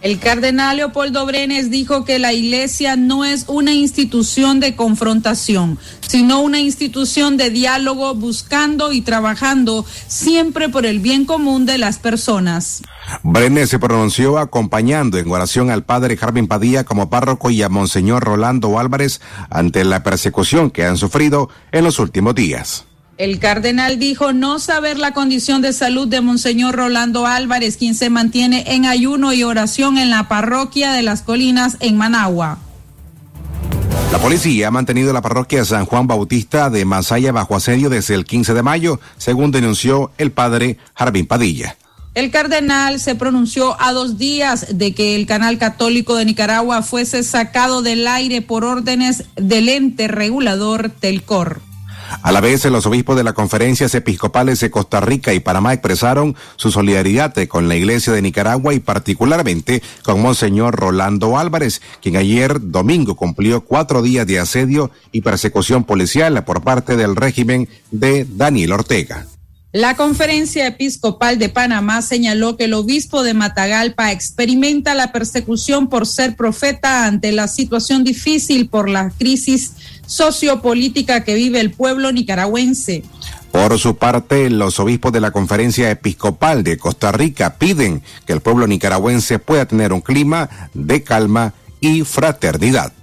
El 0.06 0.20
cardenal 0.20 0.76
Leopoldo 0.76 1.26
Brenes 1.26 1.68
dijo 1.68 2.04
que 2.04 2.20
la 2.20 2.32
iglesia 2.32 2.94
no 2.94 3.24
es 3.24 3.44
una 3.48 3.72
institución 3.72 4.60
de 4.60 4.76
confrontación, 4.76 5.80
sino 6.00 6.38
una 6.42 6.60
institución 6.60 7.36
de 7.36 7.50
diálogo 7.50 8.14
buscando 8.14 8.92
y 8.92 9.00
trabajando 9.00 9.84
siempre 10.06 10.68
por 10.68 10.86
el 10.86 11.00
bien 11.00 11.24
común 11.24 11.66
de 11.66 11.78
las 11.78 11.98
personas. 11.98 12.82
Brenes 13.24 13.68
se 13.68 13.80
pronunció 13.80 14.38
acompañando 14.38 15.18
en 15.18 15.28
oración 15.28 15.70
al 15.70 15.82
padre 15.82 16.16
Jarvin 16.16 16.46
Padilla 16.46 16.84
como 16.84 17.10
párroco 17.10 17.50
y 17.50 17.64
a 17.64 17.68
Monseñor 17.68 18.22
Rolando 18.22 18.78
Álvarez 18.78 19.20
ante 19.50 19.84
la 19.84 20.04
persecución 20.04 20.70
que 20.70 20.84
han 20.84 20.98
sufrido 20.98 21.50
en 21.72 21.82
los 21.82 21.98
últimos 21.98 22.36
días. 22.36 22.86
El 23.18 23.38
cardenal 23.38 23.98
dijo 23.98 24.34
no 24.34 24.58
saber 24.58 24.98
la 24.98 25.12
condición 25.12 25.62
de 25.62 25.72
salud 25.72 26.06
de 26.06 26.20
Monseñor 26.20 26.76
Rolando 26.76 27.26
Álvarez, 27.26 27.78
quien 27.78 27.94
se 27.94 28.10
mantiene 28.10 28.74
en 28.74 28.84
ayuno 28.84 29.32
y 29.32 29.42
oración 29.42 29.96
en 29.96 30.10
la 30.10 30.28
parroquia 30.28 30.92
de 30.92 31.02
las 31.02 31.22
Colinas 31.22 31.78
en 31.80 31.96
Managua. 31.96 32.58
La 34.12 34.18
policía 34.18 34.68
ha 34.68 34.70
mantenido 34.70 35.14
la 35.14 35.22
parroquia 35.22 35.64
San 35.64 35.86
Juan 35.86 36.06
Bautista 36.06 36.68
de 36.68 36.84
Masaya 36.84 37.32
bajo 37.32 37.56
asedio 37.56 37.88
desde 37.88 38.14
el 38.14 38.26
15 38.26 38.52
de 38.52 38.62
mayo, 38.62 39.00
según 39.16 39.50
denunció 39.50 40.10
el 40.18 40.30
padre 40.30 40.76
Jardín 40.94 41.26
Padilla. 41.26 41.78
El 42.14 42.30
cardenal 42.30 43.00
se 43.00 43.14
pronunció 43.14 43.80
a 43.80 43.92
dos 43.92 44.18
días 44.18 44.78
de 44.78 44.94
que 44.94 45.16
el 45.16 45.26
canal 45.26 45.56
católico 45.56 46.16
de 46.16 46.26
Nicaragua 46.26 46.82
fuese 46.82 47.22
sacado 47.22 47.80
del 47.80 48.06
aire 48.06 48.42
por 48.42 48.64
órdenes 48.64 49.24
del 49.36 49.70
ente 49.70 50.06
regulador 50.06 50.90
Telcor. 50.90 51.65
A 52.22 52.32
la 52.32 52.40
vez, 52.40 52.64
los 52.66 52.86
obispos 52.86 53.16
de 53.16 53.24
las 53.24 53.34
conferencias 53.34 53.94
episcopales 53.94 54.60
de 54.60 54.70
Costa 54.70 55.00
Rica 55.00 55.32
y 55.32 55.40
Panamá 55.40 55.72
expresaron 55.72 56.36
su 56.56 56.70
solidaridad 56.70 57.34
con 57.48 57.68
la 57.68 57.76
Iglesia 57.76 58.12
de 58.12 58.22
Nicaragua 58.22 58.74
y 58.74 58.80
particularmente 58.80 59.82
con 60.02 60.22
Monseñor 60.22 60.76
Rolando 60.76 61.38
Álvarez, 61.38 61.82
quien 62.02 62.16
ayer 62.16 62.58
domingo 62.60 63.14
cumplió 63.14 63.62
cuatro 63.62 64.02
días 64.02 64.26
de 64.26 64.38
asedio 64.38 64.90
y 65.12 65.20
persecución 65.20 65.84
policial 65.84 66.44
por 66.44 66.62
parte 66.62 66.96
del 66.96 67.16
régimen 67.16 67.68
de 67.90 68.26
Daniel 68.28 68.72
Ortega. 68.72 69.26
La 69.76 69.94
conferencia 69.94 70.66
episcopal 70.66 71.38
de 71.38 71.50
Panamá 71.50 72.00
señaló 72.00 72.56
que 72.56 72.64
el 72.64 72.72
obispo 72.72 73.22
de 73.22 73.34
Matagalpa 73.34 74.10
experimenta 74.10 74.94
la 74.94 75.12
persecución 75.12 75.90
por 75.90 76.06
ser 76.06 76.34
profeta 76.34 77.04
ante 77.04 77.30
la 77.30 77.46
situación 77.46 78.02
difícil 78.02 78.70
por 78.70 78.88
la 78.88 79.10
crisis 79.10 79.74
sociopolítica 80.06 81.24
que 81.24 81.34
vive 81.34 81.60
el 81.60 81.72
pueblo 81.72 82.10
nicaragüense. 82.10 83.02
Por 83.52 83.78
su 83.78 83.96
parte, 83.96 84.48
los 84.48 84.80
obispos 84.80 85.12
de 85.12 85.20
la 85.20 85.30
Conferencia 85.30 85.90
Episcopal 85.90 86.64
de 86.64 86.78
Costa 86.78 87.12
Rica 87.12 87.58
piden 87.58 88.02
que 88.24 88.32
el 88.32 88.40
pueblo 88.40 88.66
nicaragüense 88.66 89.38
pueda 89.38 89.66
tener 89.66 89.92
un 89.92 90.00
clima 90.00 90.48
de 90.72 91.02
calma 91.02 91.52
y 91.82 92.00
fraternidad. 92.00 92.94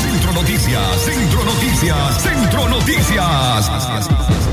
Centro 0.00 0.32
Noticias, 0.32 1.02
Centro 1.04 1.44
Noticias, 1.44 2.22
Centro 2.22 2.68
Noticias. 2.70 4.43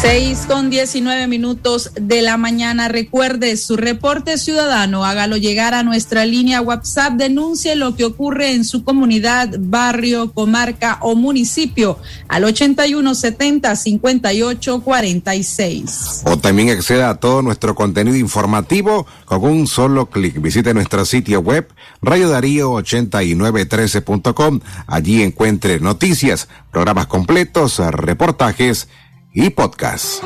6 0.00 0.46
con 0.46 0.70
19 0.70 1.26
minutos 1.26 1.90
de 2.00 2.22
la 2.22 2.36
mañana. 2.36 2.86
Recuerde 2.86 3.56
su 3.56 3.76
reporte 3.76 4.38
ciudadano. 4.38 5.04
Hágalo 5.04 5.36
llegar 5.36 5.74
a 5.74 5.82
nuestra 5.82 6.24
línea 6.24 6.60
WhatsApp. 6.60 7.14
Denuncie 7.14 7.74
lo 7.74 7.96
que 7.96 8.04
ocurre 8.04 8.52
en 8.52 8.64
su 8.64 8.84
comunidad, 8.84 9.56
barrio, 9.58 10.32
comarca 10.32 10.98
o 11.00 11.16
municipio 11.16 11.98
al 12.28 12.44
8170 12.44 13.74
5846. 13.74 16.22
O 16.26 16.38
también 16.38 16.70
acceda 16.70 17.10
a 17.10 17.16
todo 17.16 17.42
nuestro 17.42 17.74
contenido 17.74 18.16
informativo 18.16 19.04
con 19.24 19.42
un 19.42 19.66
solo 19.66 20.10
clic. 20.10 20.40
Visite 20.40 20.74
nuestro 20.74 21.04
sitio 21.06 21.40
web 21.40 21.66
radiodarío8913.com. 22.02 24.60
Allí 24.86 25.24
encuentre 25.24 25.80
noticias, 25.80 26.46
programas 26.70 27.08
completos, 27.08 27.78
reportajes 27.78 28.86
y 29.32 29.50
podcast. 29.50 30.22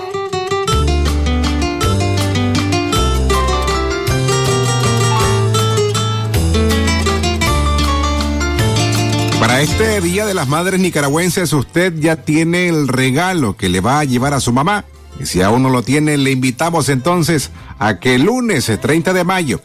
Para 9.40 9.60
este 9.60 10.00
Día 10.00 10.24
de 10.24 10.34
las 10.34 10.48
Madres 10.48 10.80
Nicaragüenses 10.80 11.52
usted 11.52 11.94
ya 11.98 12.16
tiene 12.16 12.68
el 12.68 12.86
regalo 12.86 13.56
que 13.56 13.68
le 13.68 13.80
va 13.80 13.98
a 13.98 14.04
llevar 14.04 14.34
a 14.34 14.40
su 14.40 14.52
mamá. 14.52 14.84
Y 15.20 15.26
si 15.26 15.42
aún 15.42 15.62
no 15.62 15.68
lo 15.68 15.82
tiene, 15.82 16.16
le 16.16 16.30
invitamos 16.30 16.88
entonces 16.88 17.50
a 17.78 17.98
que 17.98 18.14
el 18.14 18.22
lunes 18.22 18.70
30 18.80 19.12
de 19.12 19.24
mayo, 19.24 19.60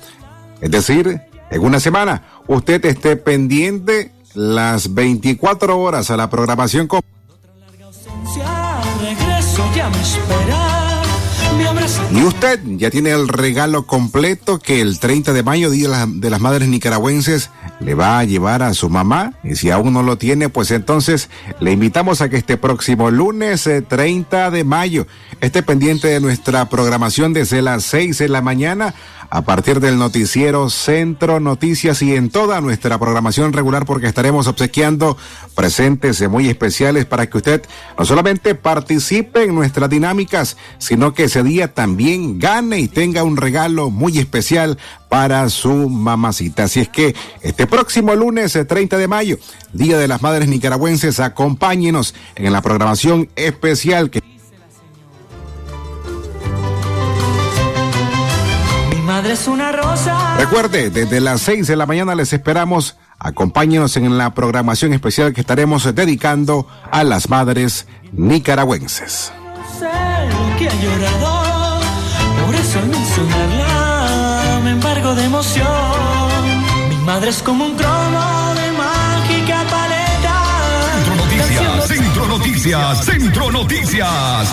es 0.61 0.71
decir, 0.71 1.21
en 1.49 1.61
una 1.61 1.79
semana, 1.79 2.23
usted 2.47 2.83
esté 2.85 3.15
pendiente 3.15 4.11
las 4.33 4.93
24 4.93 5.79
horas 5.79 6.11
a 6.11 6.17
la 6.17 6.29
programación. 6.29 6.87
Con 6.87 7.01
y 12.11 12.23
usted 12.23 12.59
ya 12.77 12.89
tiene 12.89 13.11
el 13.11 13.27
regalo 13.27 13.85
completo 13.85 14.59
que 14.59 14.81
el 14.81 14.99
30 14.99 15.33
de 15.33 15.43
mayo, 15.43 15.69
Día 15.69 16.05
de 16.07 16.29
las 16.29 16.41
Madres 16.41 16.67
Nicaragüenses, 16.67 17.49
le 17.79 17.95
va 17.95 18.19
a 18.19 18.23
llevar 18.23 18.63
a 18.63 18.73
su 18.73 18.89
mamá. 18.89 19.33
Y 19.43 19.55
si 19.55 19.69
aún 19.69 19.93
no 19.93 20.03
lo 20.03 20.17
tiene, 20.17 20.49
pues 20.49 20.71
entonces 20.71 21.29
le 21.59 21.71
invitamos 21.71 22.21
a 22.21 22.29
que 22.29 22.37
este 22.37 22.57
próximo 22.57 23.11
lunes 23.11 23.69
30 23.87 24.47
eh, 24.47 24.51
de 24.51 24.63
mayo 24.63 25.07
esté 25.41 25.63
pendiente 25.63 26.07
de 26.07 26.19
nuestra 26.19 26.69
programación 26.69 27.33
desde 27.33 27.61
las 27.61 27.83
6 27.83 28.17
de 28.17 28.29
la 28.29 28.41
mañana 28.41 28.93
a 29.29 29.41
partir 29.41 29.79
del 29.79 29.97
noticiero 29.97 30.69
Centro 30.69 31.39
Noticias 31.39 32.01
y 32.01 32.15
en 32.15 32.29
toda 32.29 32.61
nuestra 32.61 32.97
programación 32.97 33.53
regular 33.53 33.85
porque 33.85 34.07
estaremos 34.07 34.47
obsequiando 34.47 35.17
presentes 35.55 36.27
muy 36.29 36.49
especiales 36.49 37.05
para 37.05 37.29
que 37.29 37.37
usted 37.37 37.61
no 37.97 38.05
solamente 38.05 38.55
participe 38.55 39.43
en 39.43 39.55
nuestras 39.55 39.89
dinámicas, 39.89 40.57
sino 40.77 41.13
que 41.13 41.25
ese 41.25 41.43
día 41.43 41.73
también 41.73 42.39
gane 42.39 42.79
y 42.79 42.87
tenga 42.87 43.23
un 43.23 43.37
regalo 43.37 43.89
muy 43.89 44.17
especial 44.19 44.77
para 45.09 45.49
su 45.49 45.89
mamacita. 45.89 46.63
Así 46.63 46.81
es 46.81 46.89
que 46.89 47.15
este 47.41 47.67
próximo 47.67 48.15
lunes 48.15 48.57
30 48.67 48.95
eh, 48.95 48.99
de 48.99 49.07
mayo, 49.07 49.37
Día 49.73 49.97
de 49.97 50.07
las 50.07 50.21
Madres 50.21 50.47
Nicaragüenses, 50.47 51.19
acompáñenos 51.19 52.15
en 52.35 52.53
la 52.53 52.61
programación 52.61 53.29
especial 53.35 54.09
que 54.09 54.21
es 59.39 59.47
una 59.47 59.71
rosa. 59.71 60.37
Recuerde, 60.37 60.89
desde 60.89 61.19
las 61.19 61.41
6 61.41 61.67
de 61.67 61.75
la 61.75 61.85
mañana 61.85 62.15
les 62.15 62.33
esperamos. 62.33 62.97
Acompáñenos 63.19 63.97
en 63.97 64.17
la 64.17 64.33
programación 64.33 64.93
especial 64.93 65.33
que 65.33 65.41
estaremos 65.41 65.83
dedicando 65.95 66.67
a 66.91 67.03
las 67.03 67.29
madres 67.29 67.87
nicaragüenses. 68.11 69.31
Sé 69.79 69.89
que 70.57 70.69
ha 70.69 70.75
llorado, 70.75 71.79
por 72.45 72.55
eso 72.55 72.79
mencionarla 72.91 74.59
me 74.63 74.71
embargo 74.71 75.15
de 75.15 75.25
emoción. 75.25 75.67
Mi 76.89 76.97
madre 77.05 77.29
es 77.29 77.41
como 77.41 77.65
un 77.65 77.75
cromo 77.75 78.53
de 78.55 78.71
mágica 78.71 79.63
paleta. 79.69 80.35
Centro 80.95 81.15
Noticias, 81.15 81.87
Centro 81.87 82.27
Noticias, 82.27 83.05
Centro 83.05 83.51
Noticias. 83.51 84.47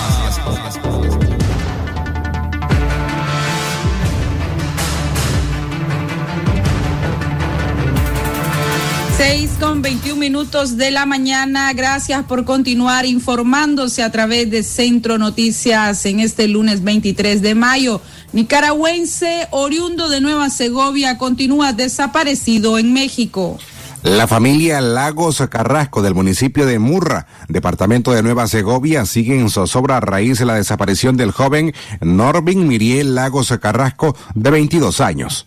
6 9.26 9.52
con 9.58 9.80
21 9.80 10.20
minutos 10.20 10.76
de 10.76 10.90
la 10.90 11.06
mañana. 11.06 11.72
Gracias 11.72 12.24
por 12.24 12.44
continuar 12.44 13.06
informándose 13.06 14.02
a 14.02 14.12
través 14.12 14.50
de 14.50 14.62
Centro 14.62 15.16
Noticias 15.16 16.04
en 16.04 16.20
este 16.20 16.46
lunes 16.46 16.84
23 16.84 17.40
de 17.40 17.54
mayo. 17.54 18.02
Nicaragüense 18.34 19.48
oriundo 19.50 20.10
de 20.10 20.20
Nueva 20.20 20.50
Segovia 20.50 21.16
continúa 21.16 21.72
desaparecido 21.72 22.76
en 22.76 22.92
México. 22.92 23.56
La 24.02 24.26
familia 24.26 24.82
Lagos 24.82 25.42
Carrasco 25.48 26.02
del 26.02 26.14
municipio 26.14 26.66
de 26.66 26.78
Murra, 26.78 27.26
departamento 27.48 28.12
de 28.12 28.22
Nueva 28.22 28.46
Segovia, 28.46 29.06
sigue 29.06 29.40
en 29.40 29.48
zozobra 29.48 29.96
a 29.96 30.00
raíz 30.00 30.38
de 30.40 30.44
la 30.44 30.56
desaparición 30.56 31.16
del 31.16 31.30
joven 31.30 31.72
Norvin 32.02 32.68
Miriel 32.68 33.14
Lagos 33.14 33.56
Carrasco 33.58 34.14
de 34.34 34.50
22 34.50 35.00
años. 35.00 35.46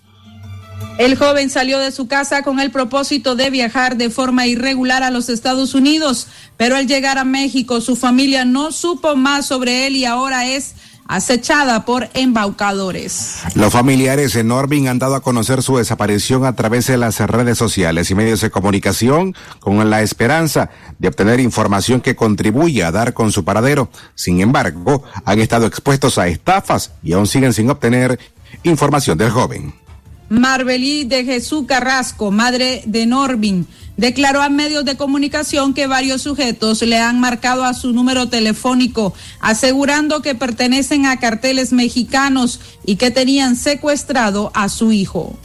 El 0.98 1.16
joven 1.16 1.52
salió 1.52 1.78
de 1.78 1.92
su 1.92 2.08
casa 2.08 2.42
con 2.42 2.60
el 2.60 2.72
propósito 2.72 3.36
de 3.36 3.52
viajar 3.52 3.98
de 3.98 4.10
forma 4.10 4.48
irregular 4.48 5.04
a 5.04 5.12
los 5.12 5.30
Estados 5.30 5.76
Unidos, 5.76 6.28
pero 6.58 6.76
al 6.76 6.88
llegar 6.88 7.20
a 7.20 7.24
México 7.24 7.82
su 7.82 7.96
familia 7.96 8.46
no 8.46 8.72
supo 8.72 9.16
más 9.16 9.46
sobre 9.46 9.86
él 9.86 9.96
y 9.96 10.06
ahora 10.06 10.48
es 10.48 10.74
acechada 11.08 11.86
por 11.86 12.10
embaucadores. 12.16 13.42
Los 13.54 13.72
familiares 13.72 14.36
en 14.36 14.48
Norvin 14.48 14.88
han 14.88 14.98
dado 14.98 15.14
a 15.14 15.22
conocer 15.22 15.62
su 15.62 15.78
desaparición 15.78 16.46
a 16.46 16.56
través 16.56 16.88
de 16.88 16.98
las 16.98 17.20
redes 17.20 17.60
sociales 17.60 18.10
y 18.10 18.16
medios 18.16 18.42
de 18.42 18.50
comunicación 18.50 19.36
con 19.60 19.90
la 19.92 20.02
esperanza 20.02 20.72
de 20.98 21.10
obtener 21.10 21.40
información 21.40 22.02
que 22.02 22.16
contribuya 22.16 22.88
a 22.88 22.92
dar 22.92 23.14
con 23.14 23.32
su 23.32 23.46
paradero. 23.46 23.90
Sin 24.16 24.42
embargo, 24.42 25.04
han 25.26 25.40
estado 25.40 25.68
expuestos 25.68 26.18
a 26.18 26.28
estafas 26.28 26.92
y 27.04 27.14
aún 27.14 27.28
siguen 27.28 27.54
sin 27.54 27.70
obtener 27.70 28.20
información 28.64 29.18
del 29.20 29.30
joven. 29.30 29.87
Marbelí 30.30 31.06
de 31.06 31.24
Jesús 31.24 31.66
Carrasco, 31.68 32.32
madre 32.32 32.84
de 32.86 33.06
Norvin, 33.06 33.66
declaró 33.96 34.42
a 34.42 34.50
medios 34.50 34.86
de 34.86 34.98
comunicación 34.98 35.74
que 35.74 35.88
varios 35.88 36.22
sujetos 36.22 36.82
le 36.82 37.00
han 37.00 37.20
marcado 37.20 37.64
a 37.64 37.74
su 37.74 37.94
número 37.94 38.28
telefónico, 38.28 39.14
asegurando 39.40 40.22
que 40.22 40.36
pertenecen 40.36 41.06
a 41.06 41.20
carteles 41.20 41.74
mexicanos 41.74 42.60
y 42.86 42.98
que 42.98 43.12
tenían 43.12 43.56
secuestrado 43.56 44.52
a 44.54 44.70
su 44.70 44.92
hijo. 44.92 45.38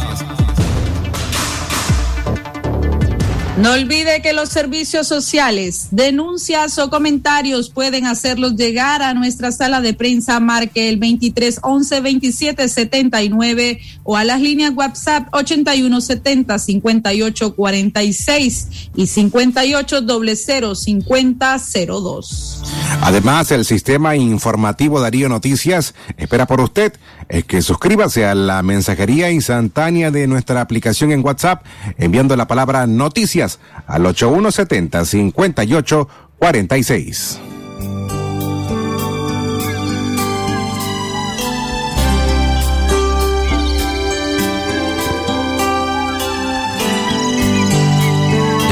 No 3.57 3.71
olvide 3.71 4.21
que 4.21 4.33
los 4.33 4.49
servicios 4.49 5.07
sociales, 5.07 5.87
denuncias 5.93 6.77
o 6.81 6.91
comentarios 6.91 7.71
pueden 7.71 8.05
hacerlos 8.05 8.57
llegar 8.57 9.01
a 9.01 9.15
nuestra 9.15 9.53
sala 9.53 9.81
de 9.81 9.95
prensa. 9.95 10.41
Marque 10.41 10.89
el 10.89 10.97
23 10.97 11.61
11 11.63 12.01
27 12.01 12.69
79 12.69 13.81
o 14.03 14.17
a 14.17 14.25
las 14.25 14.41
líneas 14.41 14.73
WhatsApp 14.75 15.29
81 15.31 16.01
70 16.01 16.59
58 16.59 17.55
46 17.55 18.69
y 18.97 19.07
58 19.07 20.01
00 20.01 20.75
50 20.75 21.57
02. 21.87 22.63
Además, 23.03 23.53
el 23.53 23.65
sistema 23.65 24.17
informativo 24.17 24.99
Darío 24.99 25.29
Noticias 25.29 25.95
espera 26.17 26.47
por 26.47 26.61
usted. 26.61 26.95
Es 27.29 27.45
que 27.45 27.63
suscríbase 27.63 28.27
a 28.27 28.35
la 28.35 28.63
mensajería 28.63 29.31
instantánea 29.31 30.11
de 30.11 30.27
nuestra 30.27 30.61
aplicación 30.61 31.13
en 31.13 31.25
WhatsApp 31.25 31.65
enviando 31.99 32.37
la 32.37 32.47
palabra 32.47 32.87
noticias 32.87 33.44
al 33.87 34.07
8170 34.07 35.05
58 35.05 36.09
46. 36.39 37.41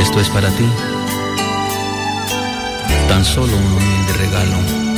Esto 0.01 0.21
es 0.21 0.29
para 0.31 0.49
ti. 0.51 0.65
Tan 3.09 3.25
solo 3.25 3.57
un 3.57 3.73
humilde 3.73 4.13
regalo 4.19 4.92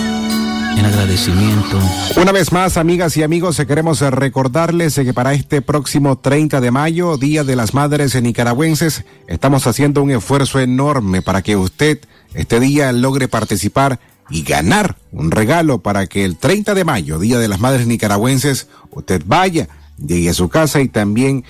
en 0.77 0.87
agradecimiento. 0.87 1.79
Una 2.17 2.33
vez 2.33 2.53
más, 2.53 2.77
amigas 2.77 3.17
y 3.17 3.23
amigos, 3.23 3.61
queremos 3.67 4.01
recordarles 4.01 4.95
que 4.95 5.15
para 5.15 5.33
este 5.35 5.63
próximo 5.63 6.19
30 6.19 6.61
de 6.61 6.71
mayo, 6.71 7.17
Día 7.17 7.45
de 7.45 7.57
las 7.57 7.75
Madres 7.75 8.21
Nicaragüenses, 8.21 9.05
estamos 9.29 9.67
haciendo 9.67 10.03
un 10.03 10.11
esfuerzo 10.11 10.61
enorme 10.61 11.23
para 11.23 11.43
que 11.43 11.57
usted 11.57 12.01
este 12.35 12.61
día 12.61 12.93
logre 12.93 13.29
participar 13.29 14.01
y 14.31 14.43
ganar 14.43 14.97
un 15.13 15.31
regalo 15.31 15.79
para 15.79 16.07
que 16.07 16.25
el 16.25 16.37
30 16.37 16.75
de 16.75 16.85
mayo, 16.85 17.19
Día 17.19 17.39
de 17.39 17.49
las 17.49 17.61
Madres 17.61 17.87
Nicaragüenses, 17.87 18.69
usted 18.91 19.23
vaya, 19.27 19.69
llegue 19.99 20.31
a 20.31 20.35
su 20.35 20.49
casa 20.49 20.81
y 20.81 20.89
también 20.89 21.45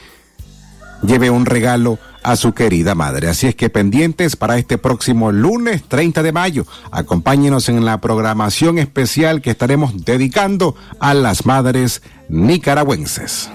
lleve 1.03 1.31
un 1.31 1.47
regalo 1.47 1.99
a 2.25 2.37
su 2.37 2.53
querida 2.53 2.95
madre. 2.95 3.29
Así 3.29 3.47
es 3.47 3.55
que 3.55 3.71
pendientes 3.71 4.35
para 4.35 4.59
este 4.59 4.79
próximo 4.79 5.31
lunes 5.31 5.85
30 5.87 6.23
de 6.23 6.33
mayo. 6.33 6.67
Acompáñenos 6.91 7.69
en 7.69 7.85
la 7.85 8.01
programación 8.01 8.79
especial 8.79 9.43
que 9.43 9.51
estaremos 9.51 10.05
dedicando 10.05 10.75
a 10.99 11.15
las 11.15 11.47
madres 11.47 12.03
nicaragüenses. 12.29 13.51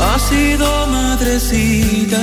Ha 0.00 0.18
sido 0.18 0.86
madrecita. 0.88 2.20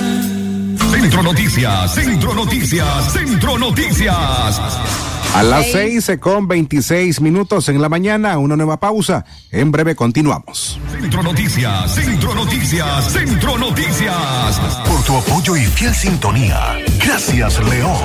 Centro 0.92 1.24
Noticias, 1.24 1.94
Centro 1.96 2.34
Noticias, 2.36 3.14
Centro 3.14 3.58
Noticias. 3.58 5.11
A 5.34 5.44
las 5.44 5.72
seis 5.72 6.12
con 6.20 6.48
26 6.48 7.22
minutos 7.22 7.70
en 7.70 7.82
la 7.82 7.88
mañana, 7.88 8.38
una 8.38 8.58
nueva 8.58 8.80
pausa. 8.80 9.26
En 9.50 9.72
breve 9.72 9.96
continuamos. 9.96 10.78
Centro 10.92 11.24
Noticias, 11.24 11.96
Centro 11.96 12.36
Noticias, 12.36 13.12
Centro 13.12 13.58
Noticias. 13.58 14.82
Por 14.86 15.04
tu 15.04 15.16
apoyo 15.16 15.56
y 15.56 15.66
fiel 15.66 15.94
sintonía. 15.96 16.78
Gracias, 17.04 17.60
León. 17.70 17.98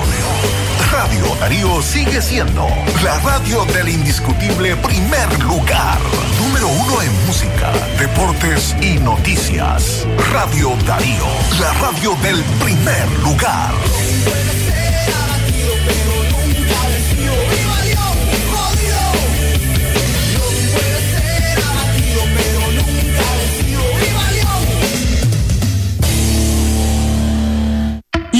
Radio 0.91 1.35
Darío 1.41 1.81
sigue 1.81 2.21
siendo 2.21 2.65
la 3.03 3.19
radio 3.19 3.65
del 3.65 3.89
indiscutible 3.89 4.77
primer 4.77 5.43
lugar. 5.43 5.99
Número 6.41 6.69
uno 6.69 7.01
en 7.01 7.27
música, 7.27 7.73
deportes 7.99 8.73
y 8.81 8.97
noticias. 8.99 10.07
Radio 10.31 10.75
Darío, 10.85 11.25
la 11.59 11.73
radio 11.73 12.15
del 12.23 12.41
primer 12.63 13.19
lugar. 13.21 13.73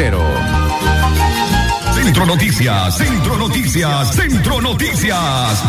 cero. 0.00 0.22
Centro 1.92 2.24
Noticias, 2.24 2.96
Centro 2.96 3.36
Noticias, 3.36 4.14
Centro 4.14 4.60
Noticias. 4.60 5.64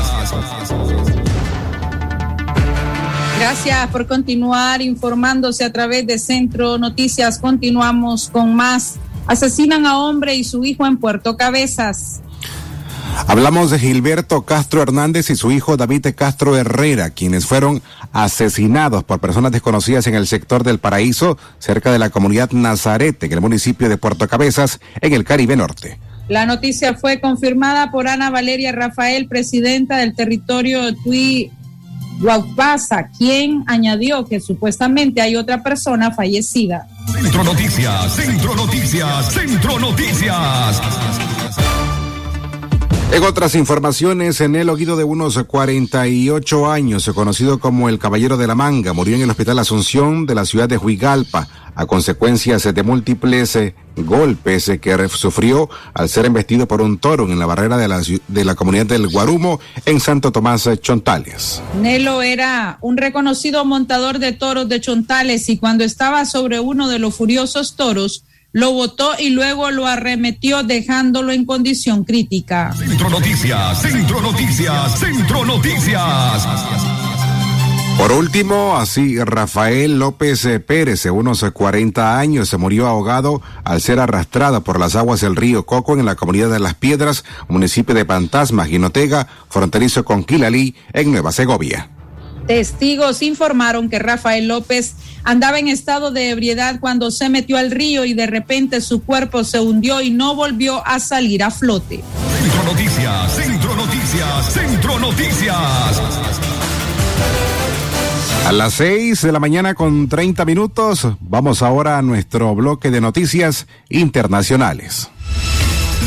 Gracias 3.39 3.87
por 3.87 4.05
continuar 4.05 4.83
informándose 4.83 5.63
a 5.63 5.71
través 5.71 6.05
de 6.05 6.19
Centro 6.19 6.77
Noticias. 6.77 7.39
Continuamos 7.39 8.29
con 8.29 8.53
más. 8.53 8.99
Asesinan 9.25 9.87
a 9.87 9.97
hombre 9.97 10.35
y 10.35 10.43
su 10.43 10.63
hijo 10.63 10.85
en 10.85 10.97
Puerto 10.97 11.35
Cabezas. 11.35 12.21
Hablamos 13.27 13.71
de 13.71 13.79
Gilberto 13.79 14.43
Castro 14.43 14.81
Hernández 14.81 15.29
y 15.29 15.35
su 15.35 15.51
hijo 15.51 15.77
David 15.77 16.07
Castro 16.15 16.55
Herrera, 16.57 17.11
quienes 17.11 17.45
fueron 17.45 17.81
asesinados 18.11 19.03
por 19.03 19.19
personas 19.19 19.51
desconocidas 19.51 20.07
en 20.07 20.15
el 20.15 20.27
sector 20.27 20.63
del 20.63 20.79
Paraíso, 20.79 21.37
cerca 21.59 21.91
de 21.91 21.99
la 21.99 22.09
comunidad 22.09 22.51
Nazarete, 22.51 23.27
en 23.27 23.33
el 23.33 23.41
municipio 23.41 23.89
de 23.89 23.97
Puerto 23.97 24.27
Cabezas, 24.27 24.79
en 25.01 25.13
el 25.13 25.23
Caribe 25.23 25.55
Norte. 25.55 25.99
La 26.27 26.45
noticia 26.45 26.95
fue 26.95 27.19
confirmada 27.19 27.91
por 27.91 28.07
Ana 28.07 28.29
Valeria 28.29 28.71
Rafael, 28.71 29.27
presidenta 29.27 29.97
del 29.97 30.15
territorio 30.15 30.95
Tui 31.03 31.51
Guapasa, 32.19 33.09
quien 33.17 33.63
añadió 33.67 34.25
que 34.25 34.39
supuestamente 34.39 35.21
hay 35.21 35.35
otra 35.35 35.63
persona 35.63 36.11
fallecida. 36.11 36.87
Centro 37.11 37.43
Noticias, 37.43 38.13
Centro 38.13 38.55
Noticias, 38.55 39.33
Centro 39.33 39.79
Noticias. 39.79 40.81
En 43.11 43.23
otras 43.23 43.55
informaciones, 43.55 44.39
en 44.39 44.55
el 44.55 44.69
oído 44.69 44.95
de 44.95 45.03
unos 45.03 45.43
48 45.43 46.71
años, 46.71 47.09
conocido 47.15 47.59
como 47.59 47.89
el 47.89 47.97
Caballero 47.97 48.37
de 48.37 48.45
la 48.45 48.53
Manga, 48.53 48.93
murió 48.93 49.15
en 49.15 49.23
el 49.23 49.29
Hospital 49.31 49.57
Asunción 49.57 50.27
de 50.27 50.35
la 50.35 50.45
ciudad 50.45 50.69
de 50.69 50.77
Huigalpa 50.77 51.47
a 51.73 51.85
consecuencias 51.87 52.63
de 52.71 52.83
múltiples 52.83 53.55
eh, 53.55 53.73
golpes 53.95 54.69
eh, 54.69 54.79
que 54.79 55.09
sufrió 55.09 55.69
al 55.93 56.07
ser 56.07 56.25
embestido 56.25 56.67
por 56.67 56.81
un 56.81 56.99
toro 56.99 57.23
en 57.23 57.39
la 57.39 57.47
barrera 57.47 57.77
de 57.77 57.87
la, 57.87 57.99
de 58.27 58.45
la 58.45 58.53
comunidad 58.53 58.85
del 58.85 59.07
Guarumo 59.07 59.59
en 59.85 59.99
Santo 59.99 60.31
Tomás 60.31 60.67
eh, 60.67 60.77
Chontales. 60.77 61.63
Nelo 61.81 62.21
era 62.21 62.77
un 62.81 62.95
reconocido 62.97 63.65
montador 63.65 64.19
de 64.19 64.33
toros 64.33 64.69
de 64.69 64.81
Chontales 64.81 65.49
y 65.49 65.57
cuando 65.57 65.83
estaba 65.83 66.25
sobre 66.25 66.59
uno 66.59 66.87
de 66.87 66.99
los 66.99 67.15
furiosos 67.15 67.75
toros, 67.75 68.23
lo 68.51 68.73
botó 68.73 69.11
y 69.19 69.29
luego 69.29 69.69
lo 69.71 69.85
arremetió 69.85 70.63
dejándolo 70.63 71.31
en 71.31 71.45
condición 71.45 72.03
crítica. 72.03 72.73
Centro 72.73 73.09
Noticias, 73.09 73.81
Centro 73.81 74.21
Noticias, 74.21 74.99
Centro 74.99 75.45
Noticias. 75.45 76.47
Por 77.99 78.13
último, 78.13 78.77
así 78.77 79.21
Rafael 79.21 79.99
López 79.99 80.47
Pérez, 80.65 81.03
de 81.03 81.11
unos 81.11 81.43
40 81.43 82.17
años, 82.17 82.47
se 82.47 82.57
murió 82.57 82.87
ahogado 82.87 83.41
al 83.65 83.81
ser 83.81 83.99
arrastrado 83.99 84.63
por 84.63 84.79
las 84.79 84.95
aguas 84.95 85.19
del 85.19 85.35
río 85.35 85.65
Coco 85.65 85.97
en 85.97 86.05
la 86.05 86.15
comunidad 86.15 86.49
de 86.49 86.59
Las 86.59 86.75
Piedras, 86.75 87.25
municipio 87.49 87.93
de 87.93 88.05
Pantasma, 88.05 88.65
Guinotega, 88.65 89.27
fronterizo 89.49 90.05
con 90.05 90.23
Quilalí, 90.23 90.75
en 90.93 91.11
Nueva 91.11 91.33
Segovia. 91.33 91.89
Testigos 92.49 93.21
informaron 93.21 93.89
que 93.89 93.99
Rafael 93.99 94.47
López 94.47 94.95
andaba 95.23 95.59
en 95.59 95.67
estado 95.67 96.09
de 96.09 96.31
ebriedad 96.31 96.79
cuando 96.79 97.11
se 97.11 97.29
metió 97.29 97.59
al 97.59 97.69
río 97.69 98.05
y 98.05 98.15
de 98.15 98.25
repente 98.25 98.81
su 98.81 99.03
cuerpo 99.03 99.43
se 99.43 99.59
hundió 99.59 100.01
y 100.01 100.09
no 100.09 100.33
volvió 100.33 100.81
a 100.87 100.99
salir 100.99 101.43
a 101.43 101.51
flote. 101.51 102.01
Centro 102.41 102.63
Noticias, 102.63 103.35
Centro 103.35 103.75
Noticias, 103.75 104.51
Centro 104.51 104.99
Noticias. 104.99 106.01
A 108.47 108.51
las 108.51 108.73
seis 108.73 109.21
de 109.21 109.31
la 109.31 109.39
mañana 109.39 109.75
con 109.75 110.09
30 110.09 110.43
minutos, 110.43 111.07
vamos 111.19 111.61
ahora 111.61 111.99
a 111.99 112.01
nuestro 112.01 112.55
bloque 112.55 112.89
de 112.89 112.99
noticias 112.99 113.67
internacionales. 113.89 115.11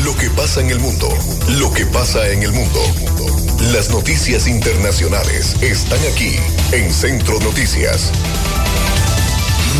Lo 0.01 0.15
que 0.15 0.29
pasa 0.31 0.59
en 0.59 0.71
el 0.71 0.79
mundo, 0.79 1.07
lo 1.59 1.71
que 1.71 1.85
pasa 1.85 2.27
en 2.29 2.41
el 2.41 2.51
mundo. 2.51 2.79
Las 3.71 3.91
noticias 3.91 4.47
internacionales 4.47 5.55
están 5.61 5.99
aquí 6.11 6.35
en 6.71 6.91
Centro 6.91 7.39
Noticias. 7.39 8.11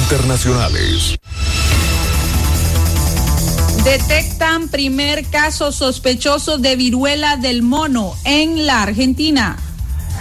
Internacionales. 0.03 1.17
Detectan 3.83 4.69
primer 4.69 5.25
caso 5.25 5.71
sospechoso 5.71 6.59
de 6.59 6.75
viruela 6.75 7.35
del 7.35 7.63
mono 7.63 8.13
en 8.23 8.65
la 8.67 8.83
Argentina. 8.83 9.57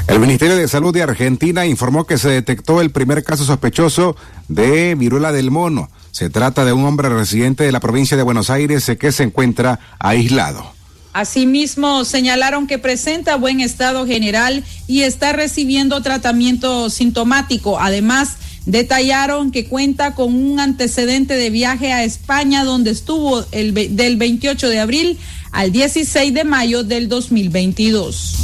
El 0.09 0.19
Ministerio 0.19 0.57
de 0.57 0.67
Salud 0.67 0.93
de 0.93 1.03
Argentina 1.03 1.65
informó 1.67 2.07
que 2.07 2.19
se 2.19 2.31
detectó 2.31 2.81
el 2.81 2.91
primer 2.91 3.23
caso 3.23 3.45
sospechoso 3.45 4.17
de 4.49 4.97
viruela 4.97 5.31
del 5.31 5.51
mono. 5.51 5.91
Se 6.13 6.29
trata 6.29 6.67
de 6.67 6.75
un 6.75 6.85
hombre 6.85 7.09
residente 7.09 7.65
de 7.65 7.73
la 7.73 7.81
provincia 7.81 8.19
de 8.19 8.23
Buenos 8.23 8.51
Aires 8.51 8.91
que 9.01 9.13
se 9.13 9.23
encuentra 9.23 9.81
aislado. 9.99 10.71
Asimismo, 11.15 12.05
señalaron 12.05 12.67
que 12.67 12.79
presenta 12.79 13.37
buen 13.37 13.61
estado 13.61 14.07
general 14.07 14.63
y 14.87 15.03
está 15.03 15.33
recibiendo 15.33 16.03
tratamiento 16.03 16.91
sintomático. 16.91 17.81
Además, 17.81 18.37
detallaron 18.67 19.51
que 19.53 19.67
cuenta 19.67 20.15
con 20.15 20.35
un 20.35 20.61
antecedente 20.61 21.35
de 21.35 21.49
viaje 21.49 21.95
a 21.95 22.05
España 22.05 22.63
donde 22.65 22.91
estuvo 22.91 23.43
el, 23.51 23.73
del 23.97 24.17
28 24.19 24.69
de 24.69 24.81
abril 24.81 25.19
al 25.51 25.73
16 25.73 26.35
de 26.35 26.45
mayo 26.45 26.85
del 26.85 27.09
2022. 27.09 28.35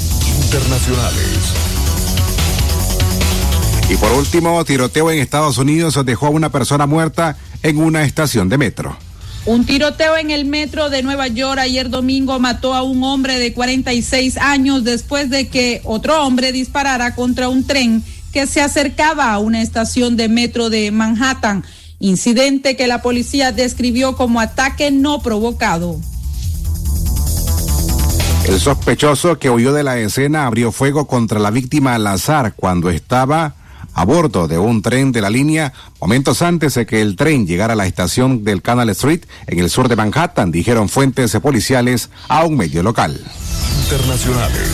Internacionales. 0.44 1.28
Y 3.90 3.96
por 3.96 4.12
último, 4.12 4.62
tiroteo 4.64 5.11
en 5.11 5.18
Estados 5.18 5.57
Unidos 5.59 5.98
dejó 6.04 6.26
a 6.26 6.31
una 6.31 6.50
persona 6.50 6.87
muerta 6.87 7.37
en 7.62 7.79
una 7.79 8.05
estación 8.05 8.49
de 8.49 8.59
metro. 8.59 8.97
Un 9.47 9.64
tiroteo 9.64 10.16
en 10.16 10.31
el 10.31 10.44
metro 10.44 10.90
de 10.90 11.03
Nueva 11.03 11.27
York 11.29 11.59
ayer 11.59 11.88
domingo 11.88 12.38
mató 12.38 12.75
a 12.75 12.83
un 12.83 13.03
hombre 13.03 13.38
de 13.38 13.55
46 13.55 14.37
años 14.37 14.85
después 14.85 15.31
de 15.31 15.49
que 15.49 15.81
otro 15.85 16.23
hombre 16.23 16.53
disparara 16.53 17.14
contra 17.14 17.49
un 17.49 17.66
tren 17.66 18.03
que 18.33 18.47
se 18.47 18.61
acercaba 18.61 19.33
a 19.33 19.38
una 19.38 19.62
estación 19.62 20.16
de 20.16 20.29
metro 20.29 20.68
de 20.68 20.90
Manhattan, 20.90 21.64
incidente 21.99 22.77
que 22.77 22.87
la 22.87 23.01
policía 23.01 23.53
describió 23.53 24.16
como 24.16 24.40
ataque 24.40 24.90
no 24.90 25.23
provocado. 25.23 25.99
El 28.47 28.61
sospechoso 28.61 29.38
que 29.38 29.51
huyó 29.51 29.73
de 29.73 29.83
la 29.83 29.99
escena 29.99 30.47
abrió 30.47 30.73
fuego 30.73 31.07
contra 31.07 31.38
la 31.38 31.51
víctima 31.51 31.94
al 31.94 32.07
azar 32.07 32.55
cuando 32.55 32.90
estaba 32.90 33.55
a 33.98 34.04
bordo 34.04 34.46
de 34.46 34.58
un 34.58 34.80
tren 34.80 35.11
de 35.11 35.20
la 35.20 35.28
línea 35.28 35.72
momentos 36.00 36.40
antes 36.40 36.74
de 36.74 36.87
que 36.87 37.02
el 37.02 37.16
tren 37.16 37.48
llegara 37.48 37.72
a 37.72 37.76
la 37.76 37.84
estación 37.84 38.44
del 38.44 38.62
Canal 38.62 38.88
Street 38.90 39.22
en 39.48 39.58
el 39.58 39.68
sur 39.68 39.88
de 39.88 39.96
Manhattan, 39.96 40.52
dijeron 40.52 40.88
fuentes 40.88 41.37
policiales 41.42 42.08
a 42.28 42.44
un 42.44 42.56
medio 42.56 42.84
local. 42.84 43.20
Internacionales. 43.82 44.70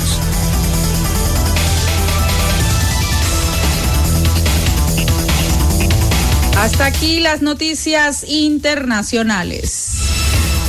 Hasta 6.59 6.85
aquí 6.85 7.21
las 7.21 7.41
noticias 7.41 8.25
internacionales. 8.29 10.01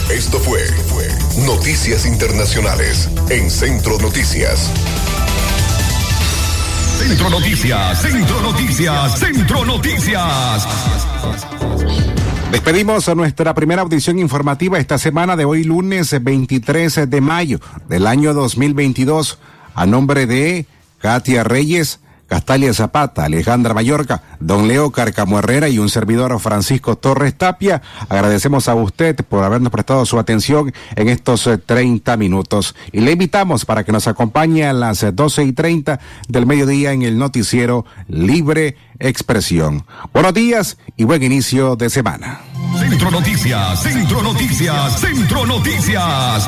Esto 0.09 0.39
fue, 0.39 0.65
fue 0.87 1.09
Noticias 1.45 2.05
Internacionales 2.05 3.09
en 3.29 3.51
Centro 3.51 3.97
Noticias. 3.97 4.71
Centro 6.97 7.29
Noticias, 7.29 8.01
Centro 8.01 8.41
Noticias, 8.41 9.19
Centro 9.19 9.65
Noticias. 9.65 10.67
Despedimos 12.51 13.10
a 13.10 13.15
nuestra 13.15 13.53
primera 13.53 13.81
audición 13.81 14.17
informativa 14.17 14.79
esta 14.79 14.97
semana 14.97 15.36
de 15.36 15.43
hoy 15.43 15.65
lunes 15.65 16.15
23 16.23 17.10
de 17.10 17.21
mayo 17.21 17.60
del 17.89 18.08
año 18.08 18.34
2022 18.34 19.39
a 19.75 19.86
nombre 19.86 20.25
de 20.25 20.65
Katia 20.99 21.43
Reyes, 21.43 21.99
Castalia 22.27 22.73
Zapata, 22.73 23.25
Alejandra 23.25 23.73
Mallorca, 23.73 24.23
don 24.39 24.67
Leo 24.67 24.91
Carcamo 24.91 25.39
Herrera 25.39 25.69
y 25.69 25.79
un 25.79 25.89
servidor 25.89 26.39
Francisco 26.39 26.97
Torres 26.97 27.38
Tapia. 27.38 27.81
Agradecemos 28.09 28.67
a 28.67 28.75
usted 28.75 29.15
por 29.27 29.43
habernos 29.43 29.71
prestado 29.71 30.05
su 30.05 30.17
atención 30.17 30.73
en 30.95 31.09
estos 31.09 31.49
30 31.65 32.13
eh, 32.13 32.17
minutos 32.17 32.75
y 32.91 33.01
le 33.01 33.11
invitamos 33.11 33.65
para 33.65 33.83
que 33.83 33.91
nos 33.91 34.07
acompañe 34.07 34.65
a 34.65 34.73
las 34.73 35.05
12 35.13 35.43
y 35.43 35.53
30 35.53 35.99
del 36.27 36.45
mediodía 36.45 36.93
en 36.93 37.03
el 37.03 37.17
noticiero 37.17 37.85
Libre 38.07 38.77
Expresión. 38.99 39.85
Buenos 40.13 40.33
días 40.33 40.77
y 40.97 41.03
buen 41.03 41.21
inicio 41.21 41.75
de 41.75 41.89
semana. 41.89 42.41
Centro 42.79 43.11
Noticias, 43.11 43.83
Centro 43.83 44.21
Noticias, 44.21 44.99
Centro 44.99 45.45
Noticias. 45.45 46.47